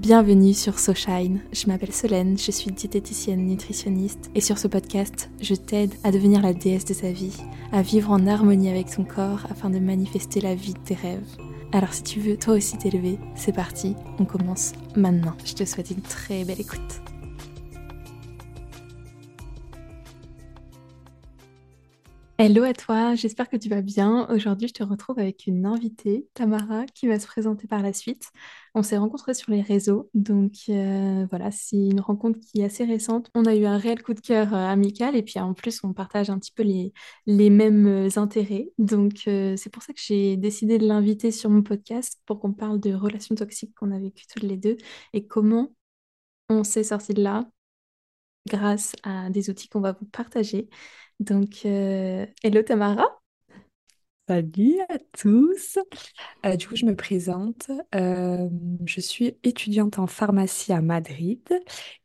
[0.00, 1.40] Bienvenue sur SoShine.
[1.52, 6.40] Je m'appelle Solène, je suis diététicienne nutritionniste et sur ce podcast, je t'aide à devenir
[6.40, 7.36] la déesse de sa vie,
[7.70, 11.36] à vivre en harmonie avec ton corps afin de manifester la vie de tes rêves.
[11.72, 15.34] Alors si tu veux toi aussi t'élever, c'est parti, on commence maintenant.
[15.44, 17.02] Je te souhaite une très belle écoute.
[22.42, 24.26] Hello à toi, j'espère que tu vas bien.
[24.30, 28.30] Aujourd'hui, je te retrouve avec une invitée, Tamara, qui va se présenter par la suite.
[28.74, 32.86] On s'est rencontrés sur les réseaux, donc euh, voilà, c'est une rencontre qui est assez
[32.86, 33.30] récente.
[33.34, 35.92] On a eu un réel coup de cœur euh, amical et puis en plus, on
[35.92, 36.94] partage un petit peu les,
[37.26, 38.70] les mêmes euh, intérêts.
[38.78, 42.80] Donc c'est pour ça que j'ai décidé de l'inviter sur mon podcast pour qu'on parle
[42.80, 44.78] de relations toxiques qu'on a vécues toutes les deux
[45.12, 45.74] et comment
[46.48, 47.50] on s'est sorti de là
[48.50, 50.68] grâce à des outils qu'on va vous partager.
[51.20, 53.06] Donc, euh, hello Tamara.
[54.28, 55.78] Salut à tous.
[56.46, 57.70] Euh, du coup, je me présente.
[57.94, 58.48] Euh,
[58.86, 61.40] je suis étudiante en pharmacie à Madrid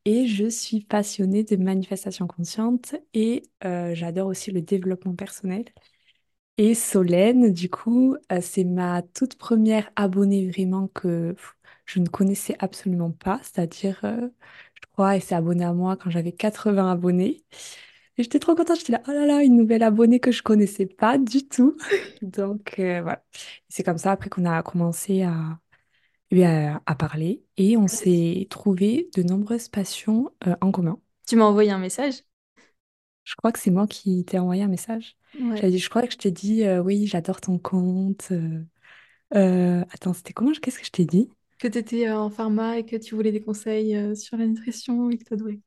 [0.05, 5.65] et je suis passionnée de manifestation consciente et j'adore aussi le développement personnel.
[6.57, 11.35] Et Solène, du coup, c'est ma toute première abonnée vraiment que
[11.85, 16.31] je ne connaissais absolument pas, c'est-à-dire, je crois, elle s'est abonnée à moi quand j'avais
[16.31, 17.43] 80 abonnés.
[18.17, 20.85] Et j'étais trop contente, j'étais là, oh là là, une nouvelle abonnée que je connaissais
[20.85, 21.75] pas du tout.
[22.21, 23.23] Donc euh, voilà.
[23.67, 25.59] C'est comme ça après qu'on a commencé à,
[26.31, 30.99] eh à, à parler et on s'est trouvé de nombreuses passions euh, en commun.
[31.27, 32.23] Tu m'as envoyé un message?
[33.23, 35.17] Je crois que c'est moi qui t'ai envoyé un message.
[35.39, 35.69] Ouais.
[35.71, 38.31] dit, je crois que je t'ai dit, euh, oui, j'adore ton compte.
[39.31, 40.51] attends, c'était comment?
[40.61, 41.29] Qu'est-ce que je t'ai dit?
[41.65, 45.17] Que tu étais en pharma et que tu voulais des conseils sur la nutrition et
[45.17, 45.59] que tu adorais.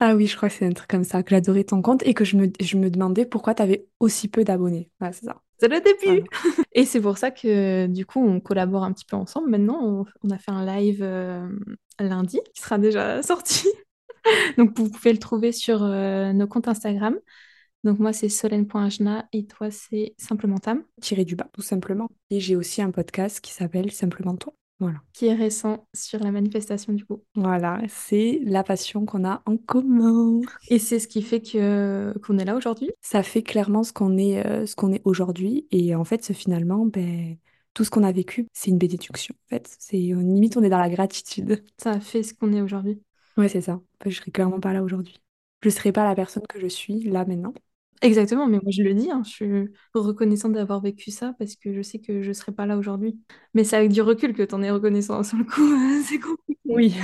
[0.00, 2.12] Ah oui, je crois que c'est un truc comme ça, que j'adorais ton compte et
[2.12, 4.90] que je me, je me demandais pourquoi tu avais aussi peu d'abonnés.
[5.00, 5.40] Ouais, c'est ça.
[5.58, 6.24] C'est le début.
[6.72, 9.48] Et c'est pour ça que du coup, on collabore un petit peu ensemble.
[9.48, 11.48] Maintenant, on, a fait un live euh,
[11.98, 13.66] lundi qui sera déjà sorti.
[14.58, 17.18] Donc, vous pouvez le trouver sur euh, nos comptes Instagram.
[17.82, 20.84] Donc, moi, c'est solène.ajna et toi, c'est simplement Tam.
[21.00, 22.08] Tiré du bas, tout simplement.
[22.30, 24.52] Et j'ai aussi un podcast qui s'appelle Simplement Toi.
[24.80, 24.98] Voilà.
[25.12, 27.22] Qui est récent sur la manifestation du coup.
[27.34, 30.40] Voilà, c'est la passion qu'on a en commun.
[30.68, 32.90] Et c'est ce qui fait que qu'on est là aujourd'hui?
[33.00, 35.66] Ça fait clairement ce qu'on est, euh, ce qu'on est aujourd'hui.
[35.72, 37.36] Et en fait, finalement, ben,
[37.74, 39.34] tout ce qu'on a vécu, c'est une bénédiction.
[39.46, 41.64] En fait, c'est limite, on est dans la gratitude.
[41.78, 43.00] Ça a fait ce qu'on est aujourd'hui.
[43.36, 43.80] Ouais, c'est ça.
[44.04, 45.20] Je serais clairement pas là aujourd'hui.
[45.62, 47.52] Je serais pas la personne que je suis là maintenant.
[48.00, 51.72] Exactement, mais moi je le dis, hein, je suis reconnaissante d'avoir vécu ça parce que
[51.74, 53.18] je sais que je ne serais pas là aujourd'hui.
[53.54, 55.62] Mais c'est avec du recul que tu en es reconnaissant sur le coup,
[56.04, 56.58] c'est compliqué.
[56.66, 56.94] Oui,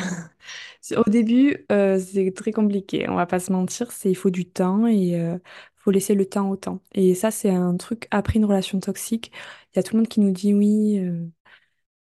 [0.97, 4.47] au début, euh, c'est très compliqué, on va pas se mentir, c'est il faut du
[4.47, 5.38] temps et euh,
[5.77, 6.81] faut laisser le temps au temps.
[6.94, 9.33] Et ça, c'est un truc après une relation toxique.
[9.72, 11.00] Il y a tout le monde qui nous dit oui,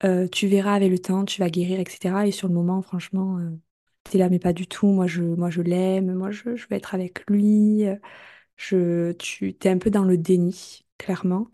[0.03, 2.28] euh, tu verras avec le temps, tu vas guérir, etc.
[2.28, 3.40] Et sur le moment, franchement,
[4.03, 4.88] t'es là, mais pas du tout.
[4.88, 7.84] Moi, je, moi, je l'aime, moi, je, je veux être avec lui.
[8.58, 11.47] Je, tu es un peu dans le déni, clairement.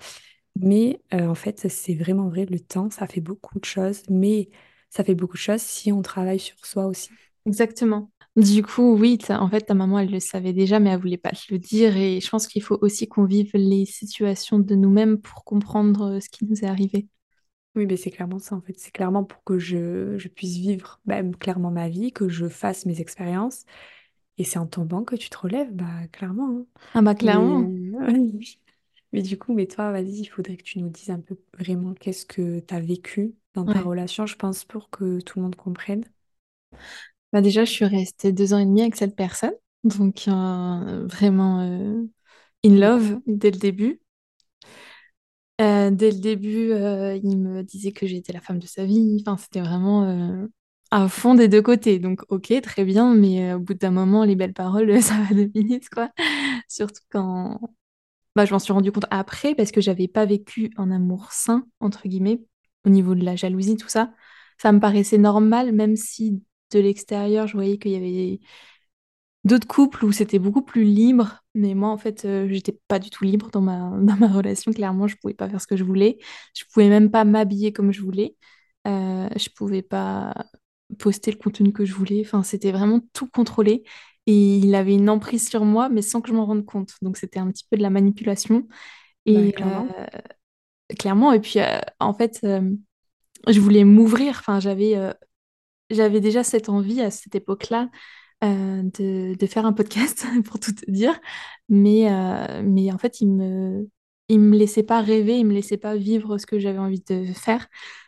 [0.61, 4.49] Mais euh, en fait, c'est vraiment vrai, le temps, ça fait beaucoup de choses, mais
[4.89, 7.09] ça fait beaucoup de choses si on travaille sur soi aussi.
[7.45, 8.11] Exactement.
[8.35, 11.31] Du coup, oui, en fait, ta maman, elle le savait déjà, mais elle voulait pas
[11.31, 11.95] te le dire.
[11.97, 16.19] Et je pense qu'il faut aussi qu'on vive les situations de nous-mêmes pour comprendre euh,
[16.19, 17.07] ce qui nous est arrivé.
[17.75, 18.73] Oui, mais c'est clairement ça, en fait.
[18.77, 22.85] C'est clairement pour que je, je puisse vivre même clairement ma vie, que je fasse
[22.85, 23.65] mes expériences
[24.39, 26.49] et c'est en tombant que tu te relèves, bah clairement.
[26.61, 26.67] hein.
[26.93, 27.73] Ah bah clairement.
[27.91, 27.91] Mais,
[29.13, 31.93] mais du coup, mais toi, vas-y, il faudrait que tu nous dises un peu vraiment
[31.95, 33.83] qu'est-ce que tu as vécu dans ta Ouais.
[33.83, 36.05] relation, je pense, pour que tout le monde comprenne.
[37.33, 39.53] Bah déjà, je suis restée deux ans et demi avec cette personne.
[39.83, 42.03] Donc, euh, vraiment euh,
[42.65, 44.01] in love dès le début.
[45.61, 49.17] Euh, dès le début, euh, il me disait que j'étais la femme de sa vie.
[49.21, 50.47] Enfin, c'était vraiment euh,
[50.91, 51.99] à fond des deux côtés.
[51.99, 55.33] Donc, ok, très bien, mais euh, au bout d'un moment, les belles paroles, ça va
[55.35, 56.09] deux minutes, quoi.
[56.69, 57.59] Surtout quand
[58.35, 61.65] bah, je m'en suis rendu compte après, parce que j'avais pas vécu un amour sain,
[61.79, 62.41] entre guillemets,
[62.85, 64.13] au niveau de la jalousie, tout ça.
[64.61, 66.43] Ça me paraissait normal, même si
[66.73, 68.39] de l'extérieur, je voyais qu'il y avait
[69.45, 73.09] d'autres couples où c'était beaucoup plus libre, mais moi en fait euh, j'étais pas du
[73.09, 75.83] tout libre dans ma, dans ma relation, clairement je pouvais pas faire ce que je
[75.83, 76.17] voulais,
[76.55, 78.35] je pouvais même pas m'habiller comme je voulais,
[78.87, 80.33] euh, je pouvais pas
[80.97, 83.83] poster le contenu que je voulais, enfin c'était vraiment tout contrôlé.
[84.27, 87.17] Et il avait une emprise sur moi mais sans que je m'en rende compte, donc
[87.17, 88.67] c'était un petit peu de la manipulation.
[89.27, 89.87] Bah, et clairement.
[89.97, 90.05] euh,
[90.97, 91.33] clairement.
[91.33, 92.61] Et puis euh, en fait euh,
[93.47, 94.95] je voulais m'ouvrir, enfin j'avais
[95.89, 97.89] j'avais déjà cette envie à cette époque-là
[98.41, 101.19] de, de faire un podcast, pour tout te dire.
[101.69, 102.07] Mais,
[102.63, 103.89] mais en fait, il me,
[104.29, 107.25] il me laissait pas rêver, il me laissait pas vivre ce que j'avais envie de
[107.33, 107.67] faire.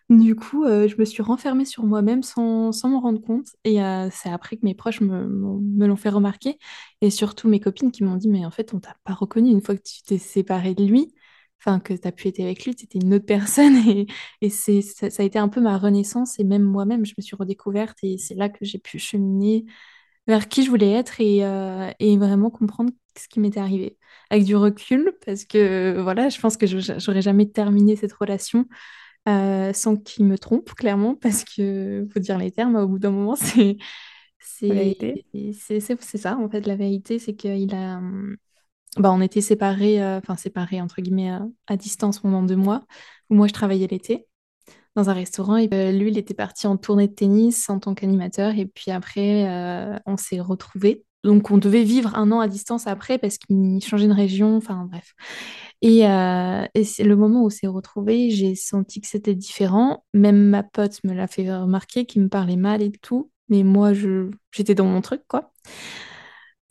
[0.09, 3.47] Du coup, euh, je me suis renfermée sur moi-même sans, sans m'en rendre compte.
[3.63, 6.57] Et euh, c'est après que mes proches me, l'ont fait remarquer.
[7.01, 9.61] Et surtout mes copines qui m'ont dit, mais en fait, on t'a pas reconnu une
[9.61, 11.13] fois que tu t'es séparée de lui.
[11.59, 13.75] Enfin, que tu as pu être avec lui, tu étais une autre personne.
[13.87, 14.07] Et,
[14.41, 16.39] et c'est, ça, ça a été un peu ma renaissance.
[16.39, 17.97] Et même moi-même, je me suis redécouverte.
[18.03, 19.65] Et c'est là que j'ai pu cheminer
[20.27, 23.97] vers qui je voulais être et, euh, et vraiment comprendre ce qui m'était arrivé.
[24.29, 28.65] Avec du recul, parce que voilà, je pense que je- j'aurais jamais terminé cette relation
[29.29, 33.11] euh, sans qu'il me trompe, clairement, parce que faut dire les termes, au bout d'un
[33.11, 33.35] moment,
[34.41, 35.53] c'est
[35.99, 38.01] c'est ça, en fait, la vérité, c'est qu'il a...
[38.97, 42.85] Bah, on était séparés, euh, enfin séparés, entre guillemets, à, à distance pendant deux mois,
[43.29, 44.27] où moi, je travaillais l'été
[44.95, 45.57] dans un restaurant.
[45.57, 48.55] Et euh, lui, il était parti en tournée de tennis en tant qu'animateur.
[48.57, 51.03] Et puis après, euh, on s'est retrouvés.
[51.23, 54.57] Donc, on devait vivre un an à distance après parce qu'il changeait de région.
[54.57, 55.13] Enfin, bref.
[55.81, 60.03] Et, euh, et c'est le moment où on s'est retrouvés, j'ai senti que c'était différent.
[60.13, 63.31] Même ma pote me l'a fait remarquer, qu'il me parlait mal et tout.
[63.49, 63.91] Mais moi,
[64.51, 65.51] j'étais dans mon truc, quoi.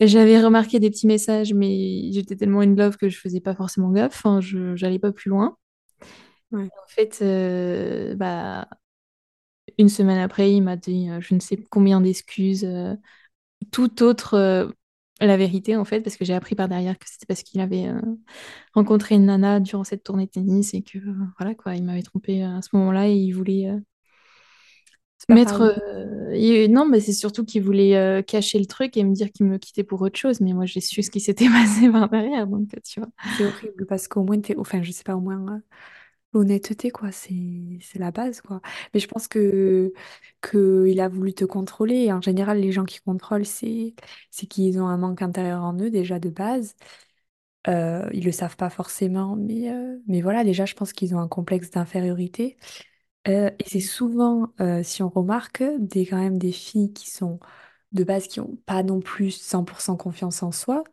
[0.01, 3.91] J'avais remarqué des petits messages, mais j'étais tellement in love que je faisais pas forcément
[3.91, 4.15] gaffe.
[4.15, 5.57] Enfin, je, j'allais pas plus loin.
[6.51, 6.69] Ouais.
[6.83, 8.67] En fait, euh, bah,
[9.77, 12.95] Une semaine après, il m'a dit euh, je ne sais combien d'excuses, euh,
[13.71, 14.73] tout autre
[15.21, 17.89] la vérité en fait, parce que j'ai appris par derrière que c'était parce qu'il avait
[18.73, 20.99] rencontré une nana durant cette tournée de tennis et que
[21.39, 23.69] voilà quoi, il m'avait trompé à ce moment-là et il voulait
[25.29, 25.61] mettre.
[26.33, 29.57] il- Non, mais c'est surtout qu'il voulait cacher le truc et me dire qu'il me
[29.57, 32.69] quittait pour autre chose, mais moi j'ai su ce qui s'était passé par derrière, donc
[32.83, 33.09] tu vois.
[33.37, 34.55] C'est horrible parce qu'au moins, t'es...
[34.57, 35.61] enfin, je sais pas, au moins,
[36.33, 38.61] l'honnêteté, quoi, c'est c'est la base, quoi.
[38.93, 39.93] Mais je pense que,
[40.41, 42.11] que il a voulu te contrôler.
[42.11, 43.95] En général, les gens qui contrôlent, c'est
[44.31, 46.75] c'est qu'ils ont un manque intérieur en eux, déjà de base.
[47.67, 51.19] Euh, ils le savent pas forcément, mais, euh, mais voilà, déjà, je pense qu'ils ont
[51.19, 52.57] un complexe d'infériorité.
[53.27, 57.39] Euh, et c'est souvent, euh, si on remarque, des, quand même des filles qui sont
[57.93, 60.83] de base, qui n'ont pas non plus 100% confiance en soi,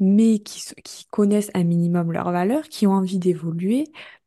[0.00, 3.86] mais qui, qui connaissent un minimum leurs valeurs, qui ont envie d'évoluer.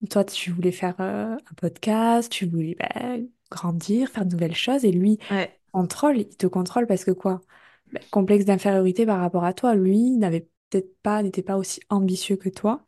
[0.09, 3.17] Toi, tu voulais faire euh, un podcast, tu voulais bah,
[3.51, 5.59] grandir, faire de nouvelles choses, et lui Ouais.
[5.73, 7.41] contrôle, il te contrôle parce que quoi?
[7.91, 9.75] Bah, complexe d'infériorité par rapport à toi.
[9.75, 12.85] Lui n'avait peut-être pas, n'était pas aussi ambitieux que toi,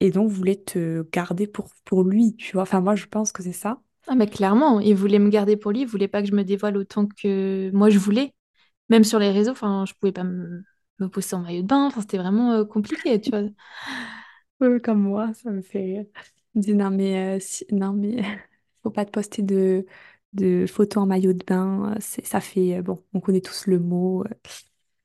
[0.00, 2.62] et donc voulait te garder pour, pour lui, tu vois?
[2.62, 3.80] Enfin, moi, je pense que c'est ça.
[4.08, 6.42] Ah, mais clairement, il voulait me garder pour lui, il voulait pas que je me
[6.44, 8.34] dévoile autant que moi je voulais.
[8.90, 10.64] Même sur les réseaux, enfin, je pouvais pas me,
[11.02, 13.42] me poster en maillot de bain, enfin, c'était vraiment euh, compliqué, tu vois.
[14.60, 16.06] Oui, comme moi, ça me fait rire.
[16.54, 18.16] Me dit non mais, euh, si- non mais
[18.82, 19.86] faut pas te poster de,
[20.34, 21.92] de photos en maillot de bain.
[21.94, 24.24] euh, C'est, ça fait, euh, bon, on connaît tous le mot.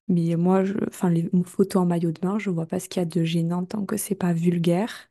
[0.10, 3.02] mais moi, je, enfin, les photos en maillot de bain, je vois pas ce qu'il
[3.02, 5.10] y a de gênant tant que c'est pas vulgaire.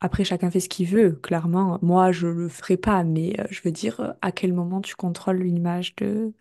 [0.00, 1.78] Après, chacun fait ce qu'il veut, clairement.
[1.82, 5.94] Moi, je le ferai pas, mais je veux dire, à quel moment tu contrôles l'image
[5.96, 6.32] de,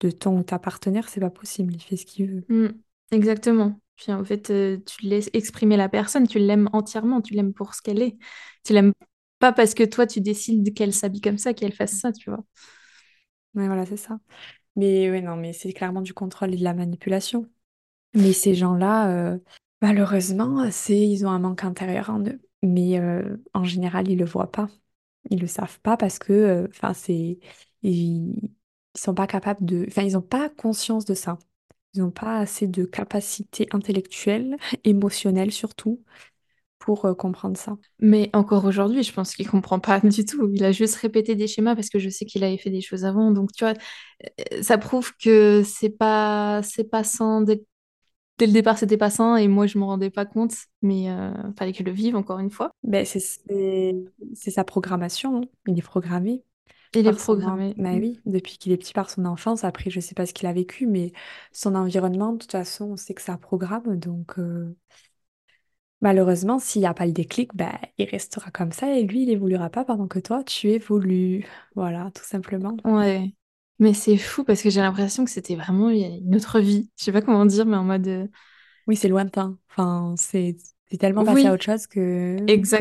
[0.00, 2.44] de ton ou ta partenaire, c'est pas possible, il fait ce qu'il veut.
[2.48, 3.80] Mm, exactement.
[3.96, 7.74] Puis en fait, euh, tu laisses exprimer la personne, tu l'aimes entièrement, tu l'aimes pour
[7.74, 8.16] ce qu'elle est.
[8.64, 8.92] Tu l'aimes
[9.38, 12.44] pas parce que toi, tu décides qu'elle s'habille comme ça, qu'elle fasse ça, tu vois.
[13.54, 14.18] Ouais, voilà, c'est ça.
[14.76, 17.50] Mais ouais, non, mais c'est clairement du contrôle et de la manipulation.
[18.14, 19.38] Mais ces gens-là, euh,
[19.82, 22.40] malheureusement, c'est, ils ont un manque intérieur en eux.
[22.62, 24.68] Mais euh, en général, ils le voient pas.
[25.30, 27.40] Ils le savent pas parce que, enfin, c'est,
[27.82, 28.52] ils
[28.96, 31.38] sont pas capables de, enfin, ils ont pas conscience de ça.
[31.94, 36.02] Ils n'ont pas assez de capacité intellectuelle, émotionnelle surtout,
[36.78, 37.76] pour euh, comprendre ça.
[38.00, 40.50] Mais encore aujourd'hui, je pense qu'il comprend pas du tout.
[40.52, 43.04] Il a juste répété des schémas parce que je sais qu'il avait fait des choses
[43.04, 43.30] avant.
[43.32, 43.74] Donc, tu vois,
[44.52, 47.62] euh, ça prouve que c'est pas, c'est pas sain dès,
[48.38, 50.54] dès le départ, c'était pas sain et moi, je m'en rendais pas compte.
[50.82, 52.70] Mais euh, fallait que je le vive encore une fois.
[52.82, 53.94] Ben, c'est c'est
[54.34, 55.38] c'est sa programmation.
[55.38, 55.42] hein.
[55.66, 56.42] Il est programmé.
[56.94, 57.36] Il est par son...
[57.38, 57.74] programmé.
[57.78, 59.64] bah oui, depuis qu'il est petit par son enfance.
[59.64, 61.12] Après, je sais pas ce qu'il a vécu, mais
[61.52, 63.96] son environnement, de toute façon, on sait que ça programme.
[63.98, 64.76] Donc, euh,
[66.00, 69.30] malheureusement, s'il n'y a pas le déclic, bah, il restera comme ça et lui, il
[69.30, 71.46] évoluera pas pendant que toi, tu évolues.
[71.74, 72.76] Voilà, tout simplement.
[72.84, 73.34] Ouais.
[73.78, 76.90] Mais c'est fou parce que j'ai l'impression que c'était vraiment une autre vie.
[76.98, 78.06] Je sais pas comment dire, mais en mode.
[78.06, 78.26] euh,
[78.86, 79.58] Oui, c'est lointain.
[79.70, 80.56] Enfin, c'est
[81.00, 82.36] tellement passé à autre chose que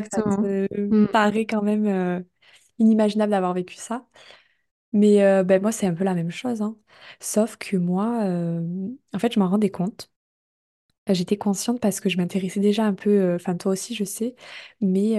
[0.09, 0.37] ça exactement.
[0.37, 1.07] te Mm.
[1.07, 2.21] paraît quand même euh,
[2.81, 4.07] inimaginable d'avoir vécu ça.
[4.93, 6.61] Mais euh, ben, moi, c'est un peu la même chose.
[6.61, 6.77] hein.
[7.19, 8.61] Sauf que moi, euh,
[9.13, 10.11] en fait, je m'en rendais compte.
[11.09, 14.35] J'étais consciente parce que je m'intéressais déjà un peu, euh, enfin toi aussi je sais,
[14.81, 15.17] mais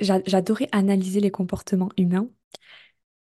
[0.00, 2.28] j'adorais analyser les comportements humains.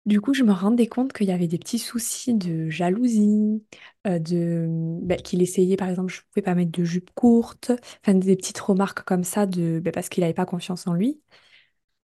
[0.06, 3.64] Du coup, je me rendais compte qu'il y avait des petits soucis de jalousie,
[4.06, 4.68] de
[5.04, 7.72] bah, qu'il essayait, par exemple, je pouvais pas mettre de jupe courte,
[8.06, 11.22] enfin des petites remarques comme ça de bah, parce qu'il n'avait pas confiance en lui.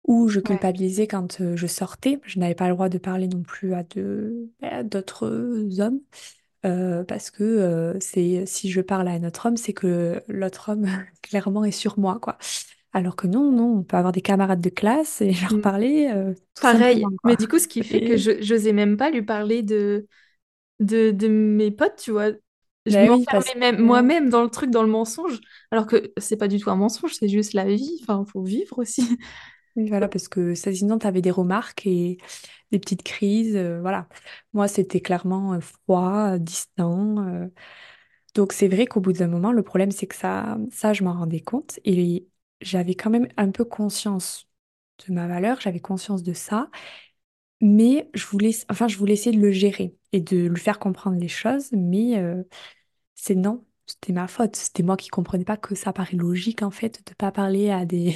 [0.06, 0.66] Ou je Ouais.
[0.66, 3.84] culpabilisais quand euh, je sortais, je n'avais pas le droit de parler non plus à
[4.62, 6.02] bah, à d'autres hommes,
[6.66, 10.72] euh, parce que euh, c'est si je parle à un autre homme, c'est que l'autre
[10.74, 10.88] homme
[11.24, 12.38] clairement est sur moi, quoi.
[12.94, 15.62] Alors que non, non, on peut avoir des camarades de classe et leur Mm.
[15.62, 17.12] parler euh, tout Pareil.
[17.24, 20.08] Mais du coup, ce qui fait que je j'osais même pas lui parler de,
[20.80, 22.32] de, de mes potes, tu vois.
[22.88, 25.40] Je oui, parce m'enfermais même moi-même dans le truc, dans le mensonge,
[25.72, 28.00] alors que c'est pas du tout un mensonge, c'est juste la vie.
[28.04, 29.04] Enfin, faut vivre aussi.
[29.76, 32.18] Oui, voilà, parce que ça, sinon, tu avais des remarques et
[32.72, 34.08] des petites crises, euh, voilà.
[34.54, 37.28] Moi, c'était clairement euh, froid, distant.
[37.28, 37.48] euh.
[38.36, 41.14] Donc, c'est vrai qu'au bout d'un moment, le problème, c'est que ça, ça, je m'en
[41.14, 42.28] rendais compte et
[42.62, 44.48] j'avais quand même un peu conscience
[45.08, 46.70] de ma valeur, j'avais conscience de ça,
[47.62, 51.20] mais je voulais, enfin, je voulais essayer de le gérer et de lui faire comprendre
[51.20, 52.44] les choses, mais euh,
[53.16, 53.66] c'est non.
[53.88, 54.56] C'était ma faute.
[54.58, 57.86] C'était moi qui comprenais pas que ça paraît logique en fait de pas parler à
[57.86, 58.16] des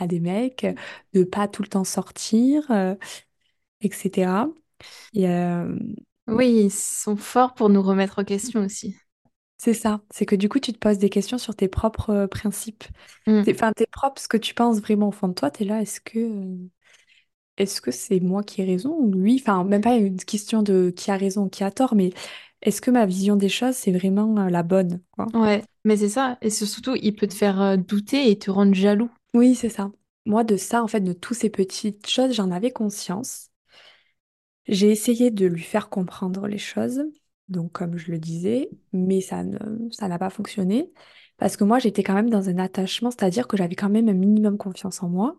[0.00, 0.66] à des mecs,
[1.14, 2.94] de pas tout le temps sortir, euh,
[3.82, 4.48] etc.
[5.14, 5.76] Et euh,
[6.28, 8.96] Oui, ils sont forts pour nous remettre en question aussi.
[9.58, 12.26] c'est ça, c'est que du coup, tu te poses des questions sur tes propres euh,
[12.26, 12.84] principes.
[13.26, 13.44] Mm.
[13.44, 15.66] Tes- Enfin, tes propres, ce que tu penses vraiment au fond de toi, tu es
[15.66, 16.18] là, est-ce que
[17.58, 19.36] est-ce que c'est moi qui ai raison ou lui?
[19.40, 22.12] Enfin, même pas une question de qui a raison ou qui a tort, mais
[22.62, 25.26] est-ce que ma vision des choses, c'est vraiment la bonne, quoi?
[25.34, 26.38] Ouais, mais c'est ça.
[26.40, 29.10] Et surtout, il peut te faire douter et te rendre jaloux.
[29.34, 29.90] Oui, c'est ça.
[30.26, 33.50] Moi, de ça, en fait, de toutes ces petites choses, j'en avais conscience.
[34.68, 37.02] J'ai essayé de lui faire comprendre les choses,
[37.48, 39.58] donc comme je le disais, mais ça ne,
[39.90, 40.92] ça n'a pas fonctionné
[41.38, 44.12] parce que moi j'étais quand même dans un attachement, c'est-à-dire que j'avais quand même un
[44.12, 45.36] minimum confiance en moi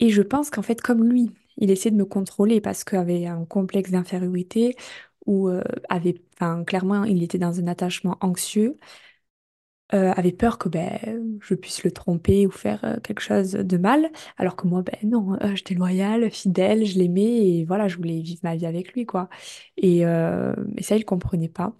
[0.00, 3.26] et je pense qu'en fait comme lui, il essayait de me contrôler parce qu'il avait
[3.26, 4.76] un complexe d'infériorité
[5.26, 8.78] ou euh, avait, enfin clairement il était dans un attachement anxieux
[9.94, 10.98] euh, avait peur que ben,
[11.40, 14.96] je puisse le tromper ou faire euh, quelque chose de mal, alors que moi, ben
[15.04, 18.92] non, euh, j'étais loyale, fidèle, je l'aimais et voilà, je voulais vivre ma vie avec
[18.94, 19.28] lui, quoi.
[19.76, 21.74] Et, et ça, il comprenait pas,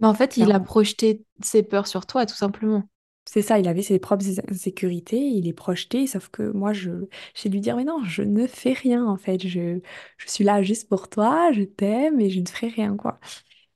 [0.00, 2.84] Mais en fait, il a projeté ses peurs sur toi, tout simplement.
[3.26, 6.90] C'est ça, il avait ses propres insécurités, il les projetait, sauf que moi, je,
[7.34, 9.80] j'ai lui dire, mais non, je ne fais rien, en fait, je,
[10.18, 13.18] je suis là juste pour toi, je t'aime et je ne ferai rien, quoi.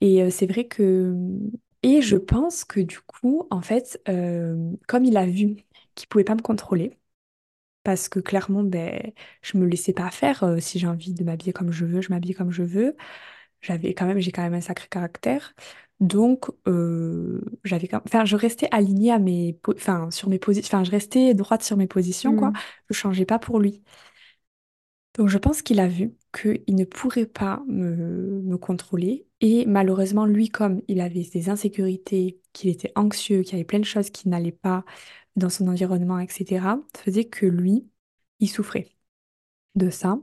[0.01, 1.15] Et c'est vrai que...
[1.83, 5.57] Et je pense que du coup, en fait, euh, comme il a vu
[5.95, 6.99] qu'il pouvait pas me contrôler,
[7.85, 10.45] parce que clairement, ben, je me laissais pas faire.
[10.45, 12.97] euh, si j'ai envie de m'habiller comme je veux, je m'habille comme je veux.
[13.63, 15.55] J'avais quand même, j'ai quand même un sacré caractère.
[16.01, 20.69] Donc, euh, j'avais quand enfin, je restais alignée à mes, po- enfin, sur mes positions,
[20.79, 22.53] enfin, je restais droite sur mes positions, quoi.
[22.53, 22.63] Mm.
[22.91, 23.83] Je changeais pas pour lui.
[25.19, 29.27] Donc je pense qu'il a vu qu'il ne pourrait pas me, contrôler.
[29.41, 33.81] Et malheureusement, lui, comme il avait des insécurités, qu'il était anxieux, qu'il y avait plein
[33.81, 34.85] de choses qui n'allaient pas
[35.37, 37.89] dans son environnement, etc., faisait que lui,
[38.41, 38.89] il souffrait
[39.77, 40.21] de ça.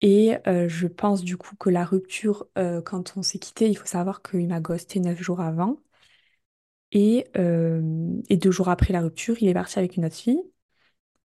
[0.00, 3.76] Et euh, je pense du coup que la rupture, euh, quand on s'est quitté, il
[3.76, 5.80] faut savoir qu'il m'a ghosté neuf jours avant.
[6.92, 10.42] Et, euh, et deux jours après la rupture, il est parti avec une autre fille.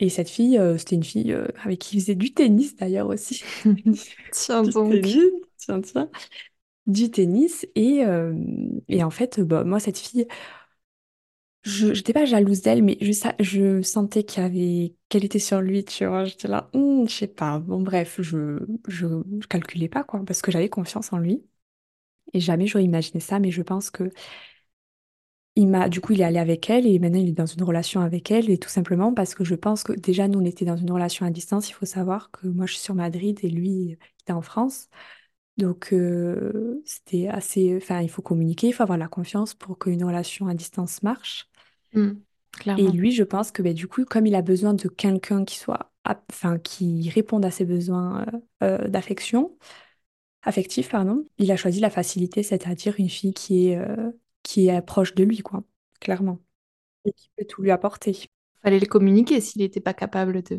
[0.00, 3.08] Et cette fille, euh, c'était une fille euh, avec qui il faisait du tennis d'ailleurs
[3.08, 3.42] aussi.
[4.30, 5.06] Tiens Du donc.
[5.06, 6.10] tennis, tiens, tiens.
[6.86, 7.66] Du tennis.
[7.74, 8.34] Et, euh,
[8.88, 10.26] et en fait, bah, moi, cette fille,
[11.64, 15.60] je n'étais pas jalouse d'elle, mais je, je sentais qu'il y avait, qu'elle était sur
[15.60, 16.24] lui, tu vois.
[16.24, 17.58] J'étais là, Hum, je sais pas.
[17.58, 19.06] Bon, bref, je, je,
[19.40, 21.44] je calculais pas, quoi, parce que j'avais confiance en lui.
[22.34, 24.10] Et jamais j'aurais imaginé ça, mais je pense que
[25.58, 27.64] il m'a, du coup, il est allé avec elle et maintenant il est dans une
[27.64, 30.64] relation avec elle, et tout simplement parce que je pense que déjà, nous, on était
[30.64, 31.68] dans une relation à distance.
[31.68, 34.88] Il faut savoir que moi, je suis sur Madrid et lui, il était en France.
[35.56, 37.76] Donc, euh, c'était assez.
[37.76, 41.48] Enfin, il faut communiquer, il faut avoir la confiance pour qu'une relation à distance marche.
[41.92, 42.12] Mm.
[42.66, 45.58] Et lui, je pense que ben, du coup, comme il a besoin de quelqu'un qui
[45.58, 45.92] soit.
[46.30, 48.24] Enfin, qui réponde à ses besoins
[48.62, 49.58] euh, euh, d'affection,
[50.42, 54.10] affectif, pardon, il a choisi la facilité, c'est-à-dire une fille qui est, euh,
[54.48, 55.62] qui est proche de lui, quoi,
[56.00, 56.40] clairement.
[57.04, 58.16] Et qui peut tout lui apporter.
[58.62, 60.56] Fallait le communiquer s'il n'était pas capable de,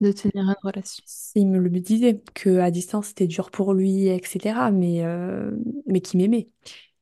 [0.00, 1.04] de tenir une relation.
[1.34, 5.52] Il me le disait, que à distance, c'était dur pour lui, etc., mais, euh,
[5.86, 6.48] mais qu'il m'aimait.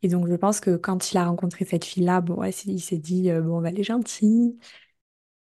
[0.03, 2.99] Et donc, je pense que quand il a rencontré cette fille-là, bon, ouais, il s'est
[2.99, 4.59] dit, euh, bon, bah, elle est gentille,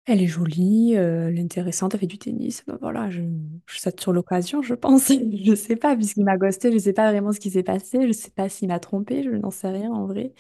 [0.06, 2.64] elle est jolie, euh, elle est intéressante, elle fait du tennis.
[2.82, 3.22] Voilà, je,
[3.68, 5.10] je saute sur l'occasion, je pense.
[5.46, 8.12] Je sais pas, puisqu'il m'a ghosté, je sais pas vraiment ce qui s'est passé, je
[8.14, 10.34] sais pas s'il m'a trompé, je n'en sais rien en vrai.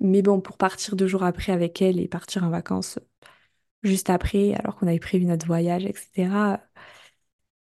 [0.00, 2.98] Mais bon, pour partir deux jours après avec elle et partir en vacances
[3.84, 6.60] juste après, alors qu'on avait prévu notre voyage, etc.,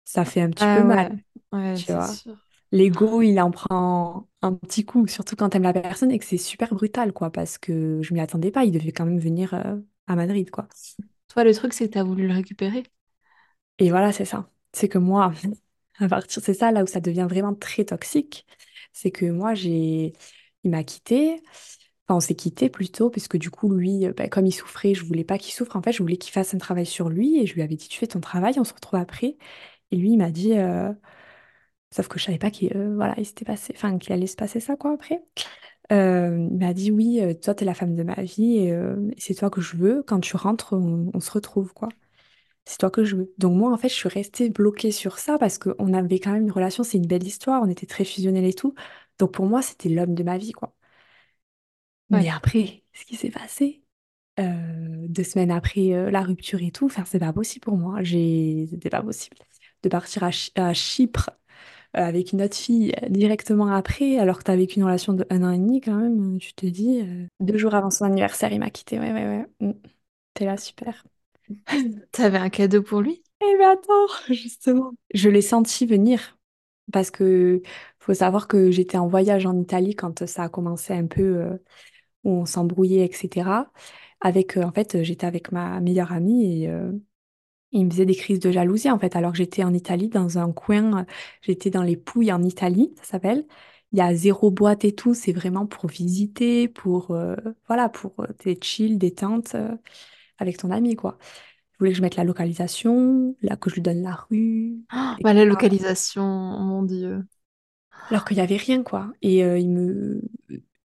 [0.06, 1.08] ça fait un petit peu Ah mal.
[1.12, 1.24] ouais.
[1.52, 2.20] Ouais, tu c'est vois.
[2.22, 2.38] sûr.
[2.72, 6.38] L'ego, il en prend un petit coup, surtout quand t'aimes la personne et que c'est
[6.38, 8.66] super brutal, quoi, parce que je m'y attendais pas.
[8.66, 10.68] Il devait quand même venir euh, à Madrid, quoi.
[11.34, 12.84] Toi, le truc, c'est que tu as voulu le récupérer.
[13.80, 14.50] Et voilà, c'est ça.
[14.74, 15.34] C'est que moi,
[16.00, 18.48] à partir, c'est ça là où ça devient vraiment très toxique.
[18.94, 20.14] C'est que moi, j'ai,
[20.64, 21.42] il m'a quitté.
[22.08, 25.06] Enfin, on s'est quitté plutôt, puisque du coup, lui, euh, bah, comme il souffrait, je
[25.06, 25.76] voulais pas qu'il souffre.
[25.78, 27.88] En fait, je voulais qu'il fasse un travail sur lui et je lui avais dit,
[27.90, 29.38] tu fais ton travail, on se retrouve après.
[29.92, 30.94] Et lui, il m'a dit, euh,
[31.92, 34.36] sauf que je savais pas qu'il euh, voilà, il s'était passé, enfin, qu'il allait se
[34.36, 35.22] passer ça, quoi, après.
[35.92, 39.10] Euh, il m'a dit, oui, euh, toi, t'es la femme de ma vie et, euh,
[39.18, 40.04] et c'est toi que je veux.
[40.04, 41.90] Quand tu rentres, on, on se retrouve, quoi.
[42.66, 43.34] C'est toi que je veux.
[43.40, 46.44] Donc moi, en fait, je suis restée bloquée sur ça parce qu'on avait quand même
[46.44, 48.76] une relation, c'est une belle histoire, on était très fusionnels et tout.
[49.20, 50.74] Donc pour moi, c'était l'homme de ma vie, quoi.
[52.10, 53.84] Mais après, ce qui s'est passé,
[54.40, 58.04] euh, deux semaines après la rupture et tout, enfin, c'est pas possible pour moi.
[58.04, 58.68] J'ai...
[58.72, 59.38] C'était pas possible
[59.84, 61.32] de partir à, Ch- à Chypre
[61.94, 65.44] avec une autre fille euh, directement après, alors que t'as vécu une relation de un
[65.44, 68.52] an et demi quand même, euh, tu te dis, euh, deux jours avant son anniversaire,
[68.52, 69.00] il m'a quitté.
[69.00, 69.46] Ouais, ouais, ouais.
[69.68, 69.74] Mm.
[70.34, 71.04] T'es là, super.
[72.12, 73.24] T'avais un cadeau pour lui?
[73.42, 74.94] Eh ben attends, justement.
[75.14, 76.38] Je l'ai senti venir
[76.92, 77.62] parce que
[78.00, 81.58] faut savoir que j'étais en voyage en Italie quand ça a commencé un peu euh,
[82.24, 83.72] où on s'embrouillait, etc.
[84.22, 86.92] Avec, euh, en fait, j'étais avec ma meilleure amie et euh,
[87.72, 90.38] il me faisait des crises de jalousie en fait alors que j'étais en Italie dans
[90.38, 91.06] un coin, euh,
[91.42, 93.46] j'étais dans les Pouilles en Italie, ça s'appelle.
[93.94, 97.36] Il y a zéro boîte et tout, c'est vraiment pour visiter, pour euh,
[97.68, 99.76] voilà, pour euh, des chill, détente euh,
[100.40, 101.18] avec ton ami quoi.
[101.74, 105.16] Je voulais que je mette la localisation, là que je lui donne la rue, Oh,
[105.22, 107.26] bah, la localisation, mon Dieu.
[108.10, 109.12] Alors qu'il n'y avait rien, quoi.
[109.22, 110.22] Et euh, il me...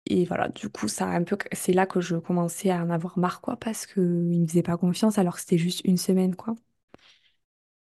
[0.06, 1.36] Et voilà, du coup, ça un peu...
[1.52, 4.62] c'est là que je commençais à en avoir marre, quoi, parce qu'il ne me faisait
[4.62, 6.54] pas confiance alors que c'était juste une semaine, quoi.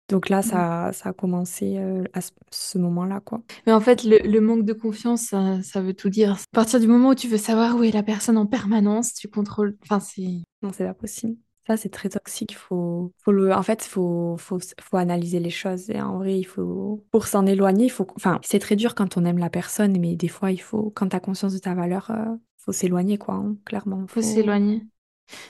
[0.09, 1.79] Donc là, ça, ça a commencé
[2.13, 2.21] à
[2.51, 3.41] ce, moment-là, quoi.
[3.67, 6.33] Mais en fait, le, le manque de confiance, ça, ça veut tout dire.
[6.33, 9.29] À partir du moment où tu veux savoir où est la personne en permanence, tu
[9.29, 9.77] contrôles.
[9.83, 10.43] Enfin, c'est.
[10.63, 11.37] Non, c'est pas possible.
[11.67, 12.57] Ça, c'est très toxique.
[12.57, 13.53] Faut, faut le...
[13.55, 15.89] En fait, faut, faut, faut analyser les choses.
[15.89, 17.03] Et en vrai, il faut...
[17.11, 18.07] Pour s'en éloigner, il faut...
[18.17, 20.91] Enfin, c'est très dur quand on aime la personne, mais des fois, il faut...
[20.95, 23.37] Quand tu as conscience de ta valeur, euh, faut s'éloigner, quoi.
[23.37, 23.57] hein.
[23.65, 24.23] Clairement, Faut faut...
[24.23, 24.83] s'éloigner.